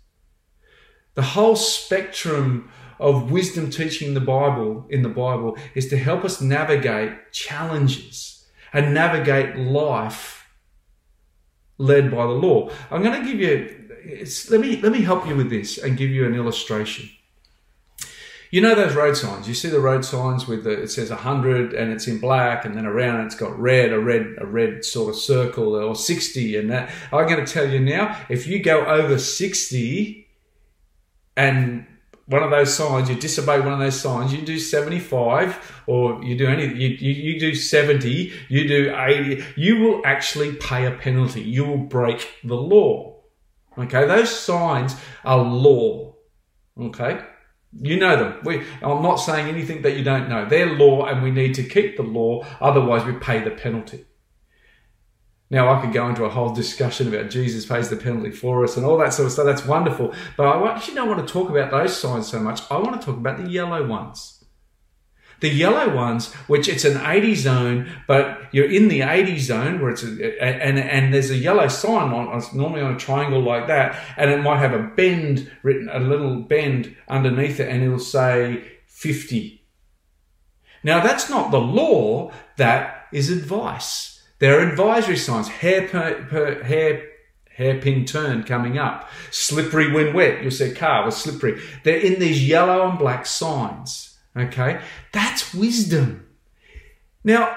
The 1.15 1.23
whole 1.23 1.57
spectrum 1.57 2.71
of 2.99 3.31
wisdom 3.31 3.71
teaching 3.71 4.15
the 4.15 4.21
Bible 4.21 4.87
in 4.91 5.03
the 5.03 5.09
Bible 5.09 5.57
is 5.75 5.89
to 5.89 5.97
help 5.97 6.25
us 6.25 6.41
navigate 6.41 7.33
challenges 7.33 8.47
and 8.73 8.95
navigate 8.95 9.57
life 9.57 10.49
led 11.79 12.11
by 12.11 12.25
the 12.25 12.33
law. 12.33 12.71
I'm 12.91 13.03
going 13.03 13.21
to 13.21 13.27
give 13.27 13.41
you 13.41 13.79
let 14.51 14.61
me 14.61 14.81
let 14.81 14.93
me 14.93 15.01
help 15.01 15.27
you 15.27 15.37
with 15.37 15.51
this 15.51 15.79
and 15.79 15.97
give 15.97 16.11
you 16.11 16.27
an 16.27 16.35
illustration. 16.35 17.09
You 18.53 18.61
know 18.61 18.75
those 18.75 18.95
road 18.95 19.17
signs. 19.17 19.49
You 19.49 19.55
see 19.55 19.71
the 19.71 19.81
road 19.81 20.05
signs 20.05 20.47
with 20.47 20.65
the 20.65 20.83
it 20.83 20.89
says 20.89 21.09
hundred 21.09 21.73
and 21.73 21.91
it's 21.91 22.07
in 22.07 22.21
black, 22.21 22.67
and 22.67 22.77
then 22.77 22.85
around 22.85 23.23
it, 23.23 23.25
it's 23.25 23.35
got 23.35 23.59
red, 23.59 23.95
a 23.95 23.99
red, 23.99 24.35
a 24.39 24.47
red 24.47 24.85
sort 24.85 25.09
of 25.09 25.17
circle, 25.17 25.75
or 25.75 25.97
sixty, 25.97 26.57
and 26.57 26.71
that. 26.71 26.91
I'm 27.11 27.27
going 27.27 27.43
to 27.45 27.51
tell 27.51 27.69
you 27.69 27.81
now, 27.81 28.15
if 28.29 28.47
you 28.47 28.63
go 28.63 28.85
over 28.85 29.19
sixty, 29.19 30.29
and 31.35 31.87
one 32.27 32.43
of 32.43 32.51
those 32.51 32.75
signs, 32.75 33.09
you 33.09 33.17
disobey 33.17 33.59
one 33.61 33.73
of 33.73 33.79
those 33.79 33.99
signs, 33.99 34.33
you 34.33 34.43
do 34.43 34.59
75 34.59 35.83
or 35.87 36.23
you 36.23 36.39
do 36.39 36.47
any, 36.47 36.67
you, 36.67 36.89
you, 36.89 37.11
you, 37.11 37.41
do 37.41 37.55
70, 37.55 38.33
you 38.49 38.69
do 38.69 38.95
80, 38.97 39.45
you 39.57 39.81
will 39.81 40.03
actually 40.05 40.55
pay 40.55 40.87
a 40.87 40.93
penalty. 40.93 41.43
You 41.43 41.65
will 41.65 41.79
break 41.79 42.29
the 42.45 42.55
law. 42.55 43.17
Okay. 43.77 44.07
Those 44.07 44.31
signs 44.31 44.95
are 45.25 45.43
law. 45.43 46.15
Okay. 46.81 47.23
You 47.79 47.99
know 47.99 48.17
them. 48.17 48.41
We, 48.45 48.59
I'm 48.83 49.03
not 49.03 49.17
saying 49.17 49.49
anything 49.49 49.83
that 49.83 49.97
you 49.97 50.05
don't 50.05 50.29
know. 50.29 50.45
They're 50.45 50.75
law 50.75 51.07
and 51.07 51.23
we 51.23 51.31
need 51.31 51.55
to 51.55 51.63
keep 51.63 51.97
the 51.97 52.03
law. 52.03 52.45
Otherwise 52.61 53.07
we 53.07 53.13
pay 53.15 53.43
the 53.43 53.51
penalty. 53.51 54.05
Now, 55.53 55.71
I 55.71 55.83
could 55.83 55.93
go 55.93 56.09
into 56.09 56.25
a 56.25 56.31
whole 56.31 56.55
discussion 56.55 57.15
about 57.15 57.29
Jesus 57.29 57.67
pays 57.67 57.91
the 57.91 57.97
penalty 57.97 58.31
for 58.31 58.65
us 58.65 58.79
and 58.79 58.87
all 58.87 58.97
that 58.97 59.13
sort 59.13 59.27
of 59.27 59.33
stuff. 59.33 59.45
That's 59.45 59.67
wonderful. 59.67 60.15
But 60.35 60.45
I 60.45 60.75
actually 60.75 60.95
don't 60.95 61.11
want 61.11 61.27
to 61.27 61.31
talk 61.31 61.51
about 61.51 61.71
those 61.71 61.95
signs 61.95 62.27
so 62.27 62.41
much. 62.41 62.63
I 62.71 62.79
want 62.79 62.99
to 62.99 63.07
talk 63.07 63.19
about 63.19 63.37
the 63.37 63.51
yellow 63.51 63.87
ones. 63.87 64.42
The 65.43 65.49
yellow 65.49 65.93
ones, 65.93 66.33
which 66.47 66.69
it's 66.69 66.85
an 66.85 67.05
80 67.05 67.35
zone, 67.35 67.93
but 68.07 68.43
you're 68.53 68.71
in 68.71 68.87
the 68.87 69.03
80 69.03 69.39
zone 69.41 69.81
where 69.81 69.91
it's 69.91 70.05
a, 70.05 70.41
and 70.41 70.79
and 70.79 71.13
there's 71.13 71.31
a 71.31 71.37
yellow 71.37 71.67
sign 71.67 72.13
on 72.13 72.43
normally 72.55 72.81
on 72.81 72.95
a 72.95 72.99
triangle 72.99 73.43
like 73.43 73.67
that, 73.67 74.01
and 74.17 74.31
it 74.31 74.41
might 74.41 74.59
have 74.59 74.73
a 74.73 74.93
bend 74.97 75.51
written, 75.65 75.89
a 75.93 75.99
little 75.99 76.37
bend 76.37 76.95
underneath 77.09 77.59
it, 77.59 77.69
and 77.69 77.83
it'll 77.83 77.99
say 77.99 78.63
50. 78.87 79.65
Now 80.85 81.03
that's 81.03 81.29
not 81.29 81.51
the 81.51 81.61
law, 81.61 82.31
that 82.57 83.09
is 83.13 83.29
advice. 83.29 84.23
There 84.39 84.61
are 84.61 84.69
advisory 84.69 85.17
signs, 85.17 85.49
hair 85.49 85.89
per, 85.89 86.25
per, 86.31 86.63
hair 86.63 87.09
hairpin 87.57 88.05
turn 88.05 88.45
coming 88.45 88.79
up, 88.79 89.11
slippery 89.33 89.91
when 89.91 90.15
wet. 90.15 90.41
You'll 90.41 90.53
see 90.53 90.71
a 90.71 90.75
car 90.75 91.05
was 91.05 91.17
slippery. 91.17 91.61
They're 91.83 91.99
in 91.99 92.21
these 92.21 92.47
yellow 92.47 92.89
and 92.89 92.97
black 92.97 93.27
signs. 93.27 94.12
Okay, 94.37 94.81
that's 95.13 95.55
wisdom. 95.55 96.27
Now, 97.23 97.57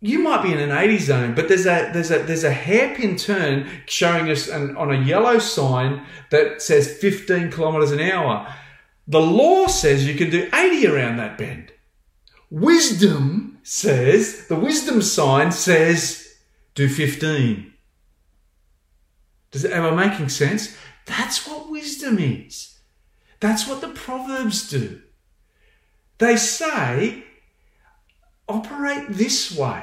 you 0.00 0.18
might 0.18 0.42
be 0.42 0.52
in 0.52 0.58
an 0.58 0.76
80 0.76 0.98
zone, 0.98 1.34
but 1.34 1.48
there's 1.48 1.66
a 1.66 1.90
there's 1.92 2.10
a 2.10 2.18
there's 2.18 2.44
a 2.44 2.52
hairpin 2.52 3.16
turn 3.16 3.68
showing 3.86 4.30
us 4.30 4.48
an, 4.48 4.76
on 4.76 4.92
a 4.92 5.00
yellow 5.00 5.38
sign 5.38 6.04
that 6.30 6.60
says 6.60 6.98
15 6.98 7.50
kilometers 7.50 7.92
an 7.92 8.00
hour. 8.00 8.52
The 9.08 9.20
law 9.20 9.68
says 9.68 10.06
you 10.06 10.16
can 10.16 10.30
do 10.30 10.50
80 10.52 10.86
around 10.88 11.16
that 11.16 11.38
bend. 11.38 11.72
Wisdom 12.50 13.58
says, 13.62 14.46
the 14.46 14.56
wisdom 14.56 15.02
sign 15.02 15.50
says, 15.50 16.34
do 16.74 16.88
15. 16.88 17.72
Does 19.50 19.64
it, 19.64 19.72
am 19.72 19.84
I 19.84 20.08
making 20.08 20.28
sense? 20.28 20.76
That's 21.06 21.46
what 21.46 21.70
wisdom 21.70 22.18
is. 22.18 22.78
That's 23.40 23.66
what 23.66 23.80
the 23.80 23.88
Proverbs 23.88 24.68
do. 24.68 25.02
They 26.18 26.36
say, 26.36 27.24
operate 28.48 29.08
this 29.08 29.56
way. 29.56 29.82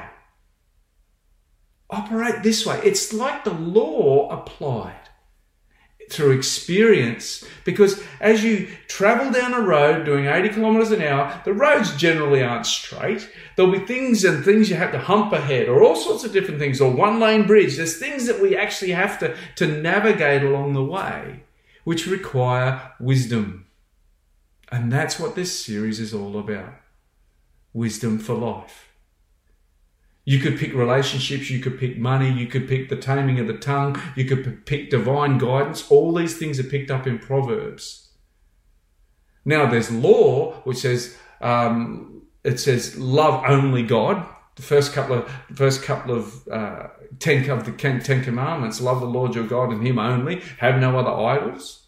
Operate 1.90 2.42
this 2.42 2.66
way. 2.66 2.80
It's 2.82 3.12
like 3.12 3.44
the 3.44 3.52
law 3.52 4.30
applied 4.30 5.04
through 6.10 6.32
experience 6.32 7.44
because 7.64 8.02
as 8.20 8.44
you 8.44 8.68
travel 8.88 9.32
down 9.32 9.54
a 9.54 9.60
road 9.60 10.04
doing 10.04 10.26
80 10.26 10.50
kilometers 10.50 10.90
an 10.90 11.02
hour 11.02 11.40
the 11.44 11.52
roads 11.52 11.96
generally 11.96 12.42
aren't 12.42 12.66
straight 12.66 13.28
there'll 13.56 13.72
be 13.72 13.78
things 13.78 14.24
and 14.24 14.44
things 14.44 14.68
you 14.68 14.76
have 14.76 14.92
to 14.92 14.98
hump 14.98 15.32
ahead 15.32 15.68
or 15.68 15.82
all 15.82 15.96
sorts 15.96 16.24
of 16.24 16.32
different 16.32 16.60
things 16.60 16.80
or 16.80 16.90
one 16.90 17.20
lane 17.20 17.46
bridge 17.46 17.76
there's 17.76 17.98
things 17.98 18.26
that 18.26 18.40
we 18.40 18.56
actually 18.56 18.90
have 18.90 19.18
to 19.18 19.34
to 19.56 19.66
navigate 19.66 20.42
along 20.42 20.74
the 20.74 20.84
way 20.84 21.42
which 21.84 22.06
require 22.06 22.92
wisdom 23.00 23.63
and 24.74 24.92
that's 24.92 25.18
what 25.20 25.34
this 25.34 25.64
series 25.64 25.98
is 26.00 26.12
all 26.12 26.38
about 26.38 26.74
wisdom 27.72 28.18
for 28.18 28.34
life 28.34 28.94
you 30.24 30.38
could 30.38 30.58
pick 30.58 30.72
relationships, 30.72 31.50
you 31.50 31.60
could 31.60 31.78
pick 31.78 31.98
money, 31.98 32.32
you 32.32 32.46
could 32.46 32.66
pick 32.66 32.88
the 32.88 32.96
taming 32.96 33.38
of 33.38 33.46
the 33.46 33.58
tongue, 33.58 34.00
you 34.16 34.24
could 34.24 34.64
pick 34.64 34.90
divine 34.90 35.36
guidance. 35.38 35.90
All 35.90 36.14
these 36.14 36.38
things 36.38 36.58
are 36.58 36.64
picked 36.64 36.90
up 36.90 37.06
in 37.06 37.18
Proverbs. 37.18 38.08
Now 39.44 39.66
there's 39.66 39.90
law, 39.90 40.52
which 40.64 40.78
says 40.78 41.16
um, 41.42 42.22
it 42.42 42.58
says 42.58 42.96
love 42.96 43.44
only 43.46 43.82
God. 43.82 44.26
The 44.56 44.62
first 44.62 44.92
couple 44.94 45.18
of 45.18 45.30
first 45.54 45.82
couple 45.82 46.14
of 46.14 46.48
uh, 46.48 46.88
ten 47.18 47.48
of 47.50 47.66
the 47.66 47.72
Ten 47.72 48.24
Commandments: 48.24 48.80
love 48.80 49.00
the 49.00 49.06
Lord 49.06 49.34
your 49.34 49.46
God 49.46 49.70
and 49.72 49.86
Him 49.86 49.98
only. 49.98 50.40
Have 50.58 50.80
no 50.80 50.98
other 50.98 51.10
idols. 51.10 51.83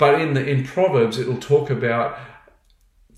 But 0.00 0.18
in 0.18 0.32
the 0.32 0.44
in 0.44 0.64
Proverbs, 0.64 1.18
it'll 1.18 1.36
talk 1.36 1.68
about 1.68 2.18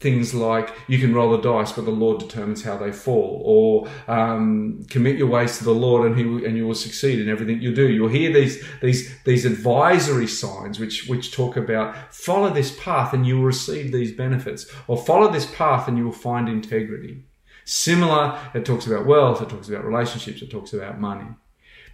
things 0.00 0.34
like 0.34 0.74
you 0.88 0.98
can 0.98 1.14
roll 1.14 1.30
the 1.30 1.40
dice, 1.40 1.70
but 1.70 1.84
the 1.84 1.92
Lord 1.92 2.18
determines 2.18 2.64
how 2.64 2.76
they 2.76 2.90
fall, 2.90 3.40
or 3.44 3.88
um, 4.08 4.84
commit 4.90 5.16
your 5.16 5.28
ways 5.28 5.58
to 5.58 5.64
the 5.64 5.72
Lord, 5.72 6.04
and 6.04 6.18
He 6.18 6.24
and 6.44 6.56
you 6.56 6.66
will 6.66 6.74
succeed 6.74 7.20
in 7.20 7.28
everything 7.28 7.62
you 7.62 7.72
do. 7.72 7.88
You'll 7.88 8.08
hear 8.08 8.32
these 8.32 8.62
these 8.80 9.16
these 9.22 9.44
advisory 9.44 10.26
signs 10.26 10.80
which 10.80 11.06
which 11.06 11.32
talk 11.32 11.56
about 11.56 12.12
follow 12.12 12.50
this 12.50 12.76
path 12.80 13.14
and 13.14 13.24
you 13.24 13.36
will 13.36 13.44
receive 13.44 13.92
these 13.92 14.12
benefits, 14.12 14.66
or 14.88 14.96
follow 14.98 15.30
this 15.30 15.46
path 15.54 15.86
and 15.86 15.96
you 15.96 16.04
will 16.04 16.12
find 16.12 16.48
integrity. 16.48 17.22
Similar, 17.64 18.40
it 18.54 18.64
talks 18.64 18.88
about 18.88 19.06
wealth, 19.06 19.40
it 19.40 19.48
talks 19.48 19.68
about 19.68 19.84
relationships, 19.84 20.42
it 20.42 20.50
talks 20.50 20.72
about 20.72 21.00
money. 21.00 21.28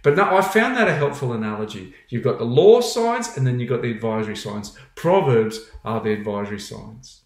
But 0.03 0.15
no, 0.15 0.37
I 0.37 0.41
found 0.41 0.77
that 0.77 0.87
a 0.87 0.95
helpful 0.95 1.33
analogy. 1.33 1.93
You've 2.07 2.23
got 2.23 2.37
the 2.37 2.45
law 2.45 2.81
signs 2.81 3.35
and 3.35 3.45
then 3.45 3.59
you've 3.59 3.69
got 3.69 3.81
the 3.81 3.91
advisory 3.91 4.35
signs. 4.35 4.77
Proverbs 4.95 5.59
are 5.83 5.99
the 5.99 6.13
advisory 6.13 6.59
signs. 6.59 7.23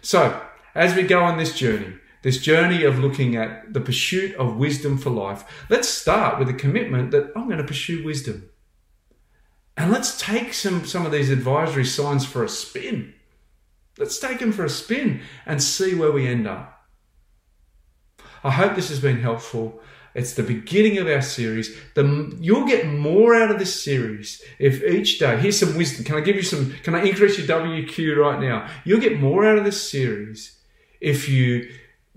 So, 0.00 0.40
as 0.74 0.94
we 0.94 1.02
go 1.02 1.22
on 1.22 1.38
this 1.38 1.56
journey, 1.56 1.94
this 2.22 2.38
journey 2.38 2.84
of 2.84 2.98
looking 2.98 3.36
at 3.36 3.72
the 3.72 3.80
pursuit 3.80 4.34
of 4.36 4.56
wisdom 4.56 4.98
for 4.98 5.10
life, 5.10 5.44
let's 5.68 5.88
start 5.88 6.38
with 6.38 6.48
a 6.48 6.54
commitment 6.54 7.10
that 7.10 7.32
I'm 7.34 7.46
going 7.46 7.58
to 7.58 7.64
pursue 7.64 8.04
wisdom. 8.04 8.48
And 9.76 9.90
let's 9.90 10.20
take 10.20 10.54
some, 10.54 10.84
some 10.84 11.06
of 11.06 11.12
these 11.12 11.30
advisory 11.30 11.84
signs 11.84 12.24
for 12.24 12.44
a 12.44 12.48
spin. 12.48 13.14
Let's 13.98 14.18
take 14.18 14.38
them 14.38 14.52
for 14.52 14.64
a 14.64 14.70
spin 14.70 15.22
and 15.46 15.62
see 15.62 15.94
where 15.94 16.12
we 16.12 16.26
end 16.26 16.46
up. 16.46 16.86
I 18.44 18.50
hope 18.50 18.74
this 18.74 18.88
has 18.88 19.00
been 19.00 19.20
helpful. 19.20 19.80
It's 20.14 20.34
the 20.34 20.42
beginning 20.42 20.98
of 20.98 21.06
our 21.06 21.22
series. 21.22 21.76
The, 21.94 22.36
you'll 22.40 22.66
get 22.66 22.86
more 22.86 23.34
out 23.34 23.50
of 23.50 23.58
this 23.58 23.82
series 23.82 24.42
if 24.58 24.82
each 24.82 25.18
day, 25.18 25.38
here's 25.38 25.58
some 25.58 25.76
wisdom. 25.76 26.04
Can 26.04 26.16
I 26.16 26.20
give 26.20 26.36
you 26.36 26.42
some, 26.42 26.72
can 26.82 26.94
I 26.94 27.04
increase 27.04 27.38
your 27.38 27.46
WQ 27.46 28.16
right 28.16 28.40
now? 28.40 28.68
You'll 28.84 29.00
get 29.00 29.20
more 29.20 29.46
out 29.46 29.58
of 29.58 29.64
this 29.64 29.90
series 29.90 30.58
if 31.00 31.28
you 31.28 31.70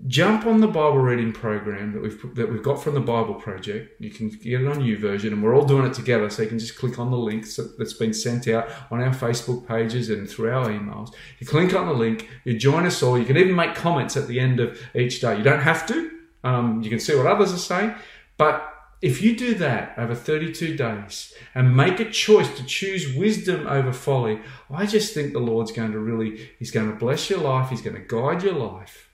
jump 0.06 0.46
on 0.46 0.60
the 0.60 0.66
Bible 0.66 0.98
reading 0.98 1.32
program 1.32 1.92
that 1.92 2.02
we've 2.02 2.34
that 2.34 2.52
we've 2.52 2.62
got 2.62 2.82
from 2.82 2.94
the 2.94 3.00
Bible 3.00 3.34
Project. 3.34 3.98
You 4.00 4.10
can 4.10 4.28
get 4.28 4.60
it 4.60 4.66
on 4.66 4.80
YouVersion, 4.80 5.32
and 5.32 5.42
we're 5.42 5.56
all 5.56 5.64
doing 5.64 5.86
it 5.86 5.94
together. 5.94 6.28
So 6.28 6.42
you 6.42 6.48
can 6.48 6.58
just 6.58 6.78
click 6.78 6.98
on 6.98 7.10
the 7.10 7.16
link 7.16 7.46
that's 7.78 7.94
been 7.94 8.12
sent 8.12 8.46
out 8.48 8.68
on 8.90 9.02
our 9.02 9.14
Facebook 9.14 9.66
pages 9.66 10.10
and 10.10 10.28
through 10.28 10.52
our 10.52 10.68
emails. 10.68 11.14
You 11.38 11.46
click 11.46 11.74
on 11.74 11.86
the 11.86 11.94
link, 11.94 12.28
you 12.44 12.58
join 12.58 12.84
us 12.86 13.02
all. 13.02 13.18
You 13.18 13.24
can 13.24 13.36
even 13.36 13.54
make 13.54 13.74
comments 13.74 14.16
at 14.16 14.28
the 14.28 14.38
end 14.38 14.60
of 14.60 14.78
each 14.94 15.20
day. 15.20 15.38
You 15.38 15.42
don't 15.42 15.62
have 15.62 15.86
to. 15.86 16.15
Um, 16.46 16.80
you 16.82 16.90
can 16.90 17.00
see 17.00 17.16
what 17.16 17.26
others 17.26 17.52
are 17.52 17.58
saying. 17.58 17.94
But 18.36 18.72
if 19.02 19.20
you 19.20 19.36
do 19.36 19.54
that 19.54 19.94
over 19.98 20.14
32 20.14 20.76
days 20.76 21.34
and 21.54 21.76
make 21.76 21.98
a 21.98 22.10
choice 22.10 22.56
to 22.56 22.64
choose 22.64 23.14
wisdom 23.16 23.66
over 23.66 23.92
folly, 23.92 24.40
I 24.70 24.86
just 24.86 25.12
think 25.12 25.32
the 25.32 25.40
Lord's 25.40 25.72
going 25.72 25.92
to 25.92 25.98
really, 25.98 26.50
He's 26.58 26.70
going 26.70 26.88
to 26.88 26.96
bless 26.96 27.28
your 27.28 27.40
life. 27.40 27.70
He's 27.70 27.82
going 27.82 27.96
to 27.96 28.02
guide 28.02 28.44
your 28.44 28.54
life. 28.54 29.10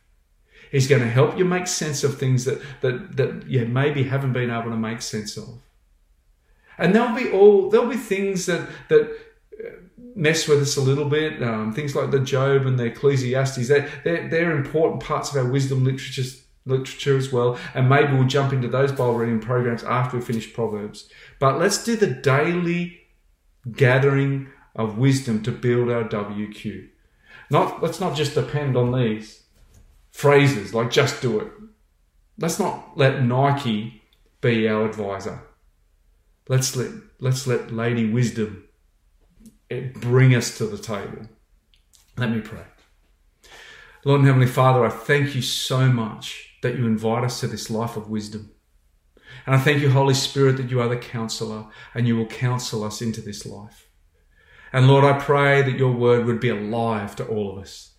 He's 0.71 0.87
going 0.87 1.03
to 1.03 1.09
help 1.09 1.39
you 1.39 1.45
make 1.45 1.67
sense 1.67 2.05
of 2.05 2.19
things 2.19 2.45
that, 2.45 2.61
that, 2.83 3.17
that 3.17 3.47
you 3.47 3.67
maybe 3.67 4.05
haven't 4.05 4.33
been 4.33 4.51
able 4.51 4.71
to 4.71 4.77
make 4.77 5.03
sense 5.03 5.37
of. 5.37 5.61
And 6.79 6.95
there'll 6.95 7.17
be 7.17 7.31
all, 7.31 7.71
there'll 7.71 7.89
be 7.89 7.97
things 7.97 8.47
that, 8.47 8.69
that 8.89 9.03
uh, 9.03 9.71
mess 10.15 10.49
with 10.49 10.63
us 10.63 10.77
a 10.77 10.81
little 10.81 11.05
bit. 11.05 11.43
Um, 11.43 11.73
things 11.73 11.95
like 11.95 12.11
the 12.11 12.21
Job 12.21 12.67
and 12.67 12.79
the 12.79 12.87
Ecclesiastes, 12.87 13.69
they're, 13.69 13.91
they're, 14.05 14.29
they're 14.29 14.57
important 14.57 15.03
parts 15.03 15.31
of 15.31 15.37
our 15.37 15.51
wisdom 15.51 15.85
literature 15.85 16.42
literature 16.65 17.17
as 17.17 17.33
well, 17.33 17.59
and 17.75 17.89
maybe 17.89 18.13
we'll 18.13 18.27
jump 18.27 18.53
into 18.53 18.69
those 18.69 18.93
Bible 18.93 19.15
reading 19.15 19.41
programs 19.41 19.85
after 19.85 20.17
we 20.17 20.25
finish 20.25 20.53
Proverbs. 20.53 21.09
But 21.39 21.59
let's 21.59 21.83
do 21.85 21.97
the 21.97 22.07
daily 22.07 23.01
gathering 23.71 24.49
of 24.75 24.99
wisdom 24.99 25.43
to 25.43 25.53
build 25.53 25.91
our 25.91 26.05
WQ. 26.05 26.89
Not 27.51 27.83
let's 27.83 28.01
not 28.01 28.17
just 28.17 28.35
depend 28.35 28.77
on 28.77 28.93
these 28.93 29.43
phrases 30.11 30.73
like 30.75 30.91
just 30.91 31.21
do 31.21 31.41
it. 31.41 31.53
Let's 32.39 32.59
not 32.59 32.97
let 32.97 33.23
Nike 33.23 34.03
be 34.41 34.69
our 34.69 34.87
advisor. 34.87 35.43
Let's 36.49 36.75
let 36.77 36.91
let's 37.21 37.47
let 37.47 37.73
Lady 37.73 38.11
Wisdom 38.11 38.65
eh, 39.71 39.89
bring 39.95 40.35
us 40.35 40.57
to 40.59 40.67
the 40.67 40.79
table. 40.79 41.29
Let 42.17 42.31
me 42.31 42.41
pray. 42.41 42.65
Lord 44.05 44.21
and 44.21 44.27
Heavenly 44.27 44.49
Father, 44.49 44.85
I 44.85 44.91
thank 44.91 45.35
you 45.35 45.43
so 45.43 45.89
much 45.89 46.52
that 46.63 46.77
you 46.77 46.87
invite 46.87 47.25
us 47.25 47.41
to 47.41 47.47
this 47.47 47.71
life 47.71 47.97
of 47.97 48.09
wisdom. 48.09 48.51
And 49.47 49.55
I 49.55 49.59
thank 49.59 49.81
you, 49.81 49.91
Holy 49.91 50.15
Spirit, 50.15 50.57
that 50.57 50.71
you 50.71 50.81
are 50.81 50.89
the 50.89 50.97
counselor 50.97 51.67
and 51.95 52.09
you 52.09 52.17
will 52.17 52.27
counsel 52.27 52.85
us 52.85 53.03
into 53.03 53.21
this 53.21 53.45
life. 53.45 53.89
And 54.73 54.89
Lord, 54.89 55.05
I 55.05 55.19
pray 55.19 55.63
that 55.63 55.79
your 55.79 55.93
word 55.93 56.25
would 56.25 56.41
be 56.41 56.49
alive 56.49 57.15
to 57.17 57.27
all 57.27 57.53
of 57.53 57.63
us 57.63 57.93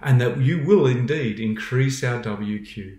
and 0.00 0.20
that 0.20 0.40
you 0.40 0.64
will 0.64 0.86
indeed 0.86 1.38
increase 1.38 2.02
our 2.02 2.22
WQ. 2.22 2.98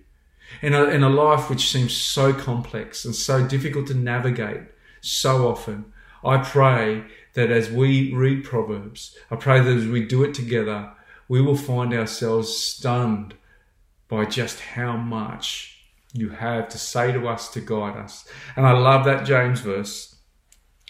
In 0.62 0.74
a, 0.74 0.86
in 0.86 1.04
a 1.04 1.10
life 1.10 1.50
which 1.50 1.70
seems 1.70 1.96
so 1.96 2.34
complex 2.34 3.04
and 3.04 3.14
so 3.14 3.46
difficult 3.46 3.88
to 3.88 3.94
navigate 3.94 4.62
so 5.02 5.48
often, 5.48 5.92
I 6.24 6.38
pray 6.38 7.04
that 7.34 7.52
as 7.52 7.70
we 7.70 8.14
read 8.14 8.44
Proverbs, 8.44 9.16
I 9.30 9.36
pray 9.36 9.60
that 9.60 9.78
as 9.78 9.88
we 9.88 10.06
do 10.06 10.24
it 10.24 10.34
together, 10.34 10.94
we 11.28 11.42
will 11.42 11.58
find 11.58 11.94
ourselves 11.94 12.56
stunned 12.56 13.36
by 14.08 14.26
just 14.26 14.60
how 14.60 14.98
much 14.98 15.86
you 16.14 16.30
have 16.30 16.70
to 16.70 16.78
say 16.78 17.12
to 17.12 17.28
us 17.28 17.50
to 17.50 17.62
guide 17.62 17.98
us. 17.98 18.28
And 18.56 18.66
I 18.66 18.72
love 18.72 19.06
that 19.06 19.26
James 19.26 19.60
verse. 19.62 20.16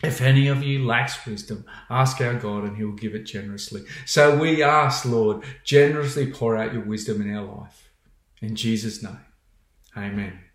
If 0.04 0.22
any 0.22 0.48
of 0.48 0.62
you 0.62 0.86
lacks 0.86 1.26
wisdom, 1.26 1.66
ask 1.90 2.22
our 2.22 2.36
God 2.36 2.64
and 2.64 2.78
he 2.78 2.84
will 2.84 2.94
give 2.94 3.16
it 3.16 3.24
generously. 3.24 3.84
So 4.06 4.38
we 4.38 4.62
ask, 4.62 5.06
Lord, 5.06 5.44
generously 5.64 6.32
pour 6.32 6.56
out 6.56 6.74
your 6.74 6.84
wisdom 6.84 7.22
in 7.22 7.34
our 7.36 7.44
life. 7.44 7.90
In 8.40 8.56
Jesus' 8.56 9.02
name, 9.02 9.26
amen. 9.96 10.47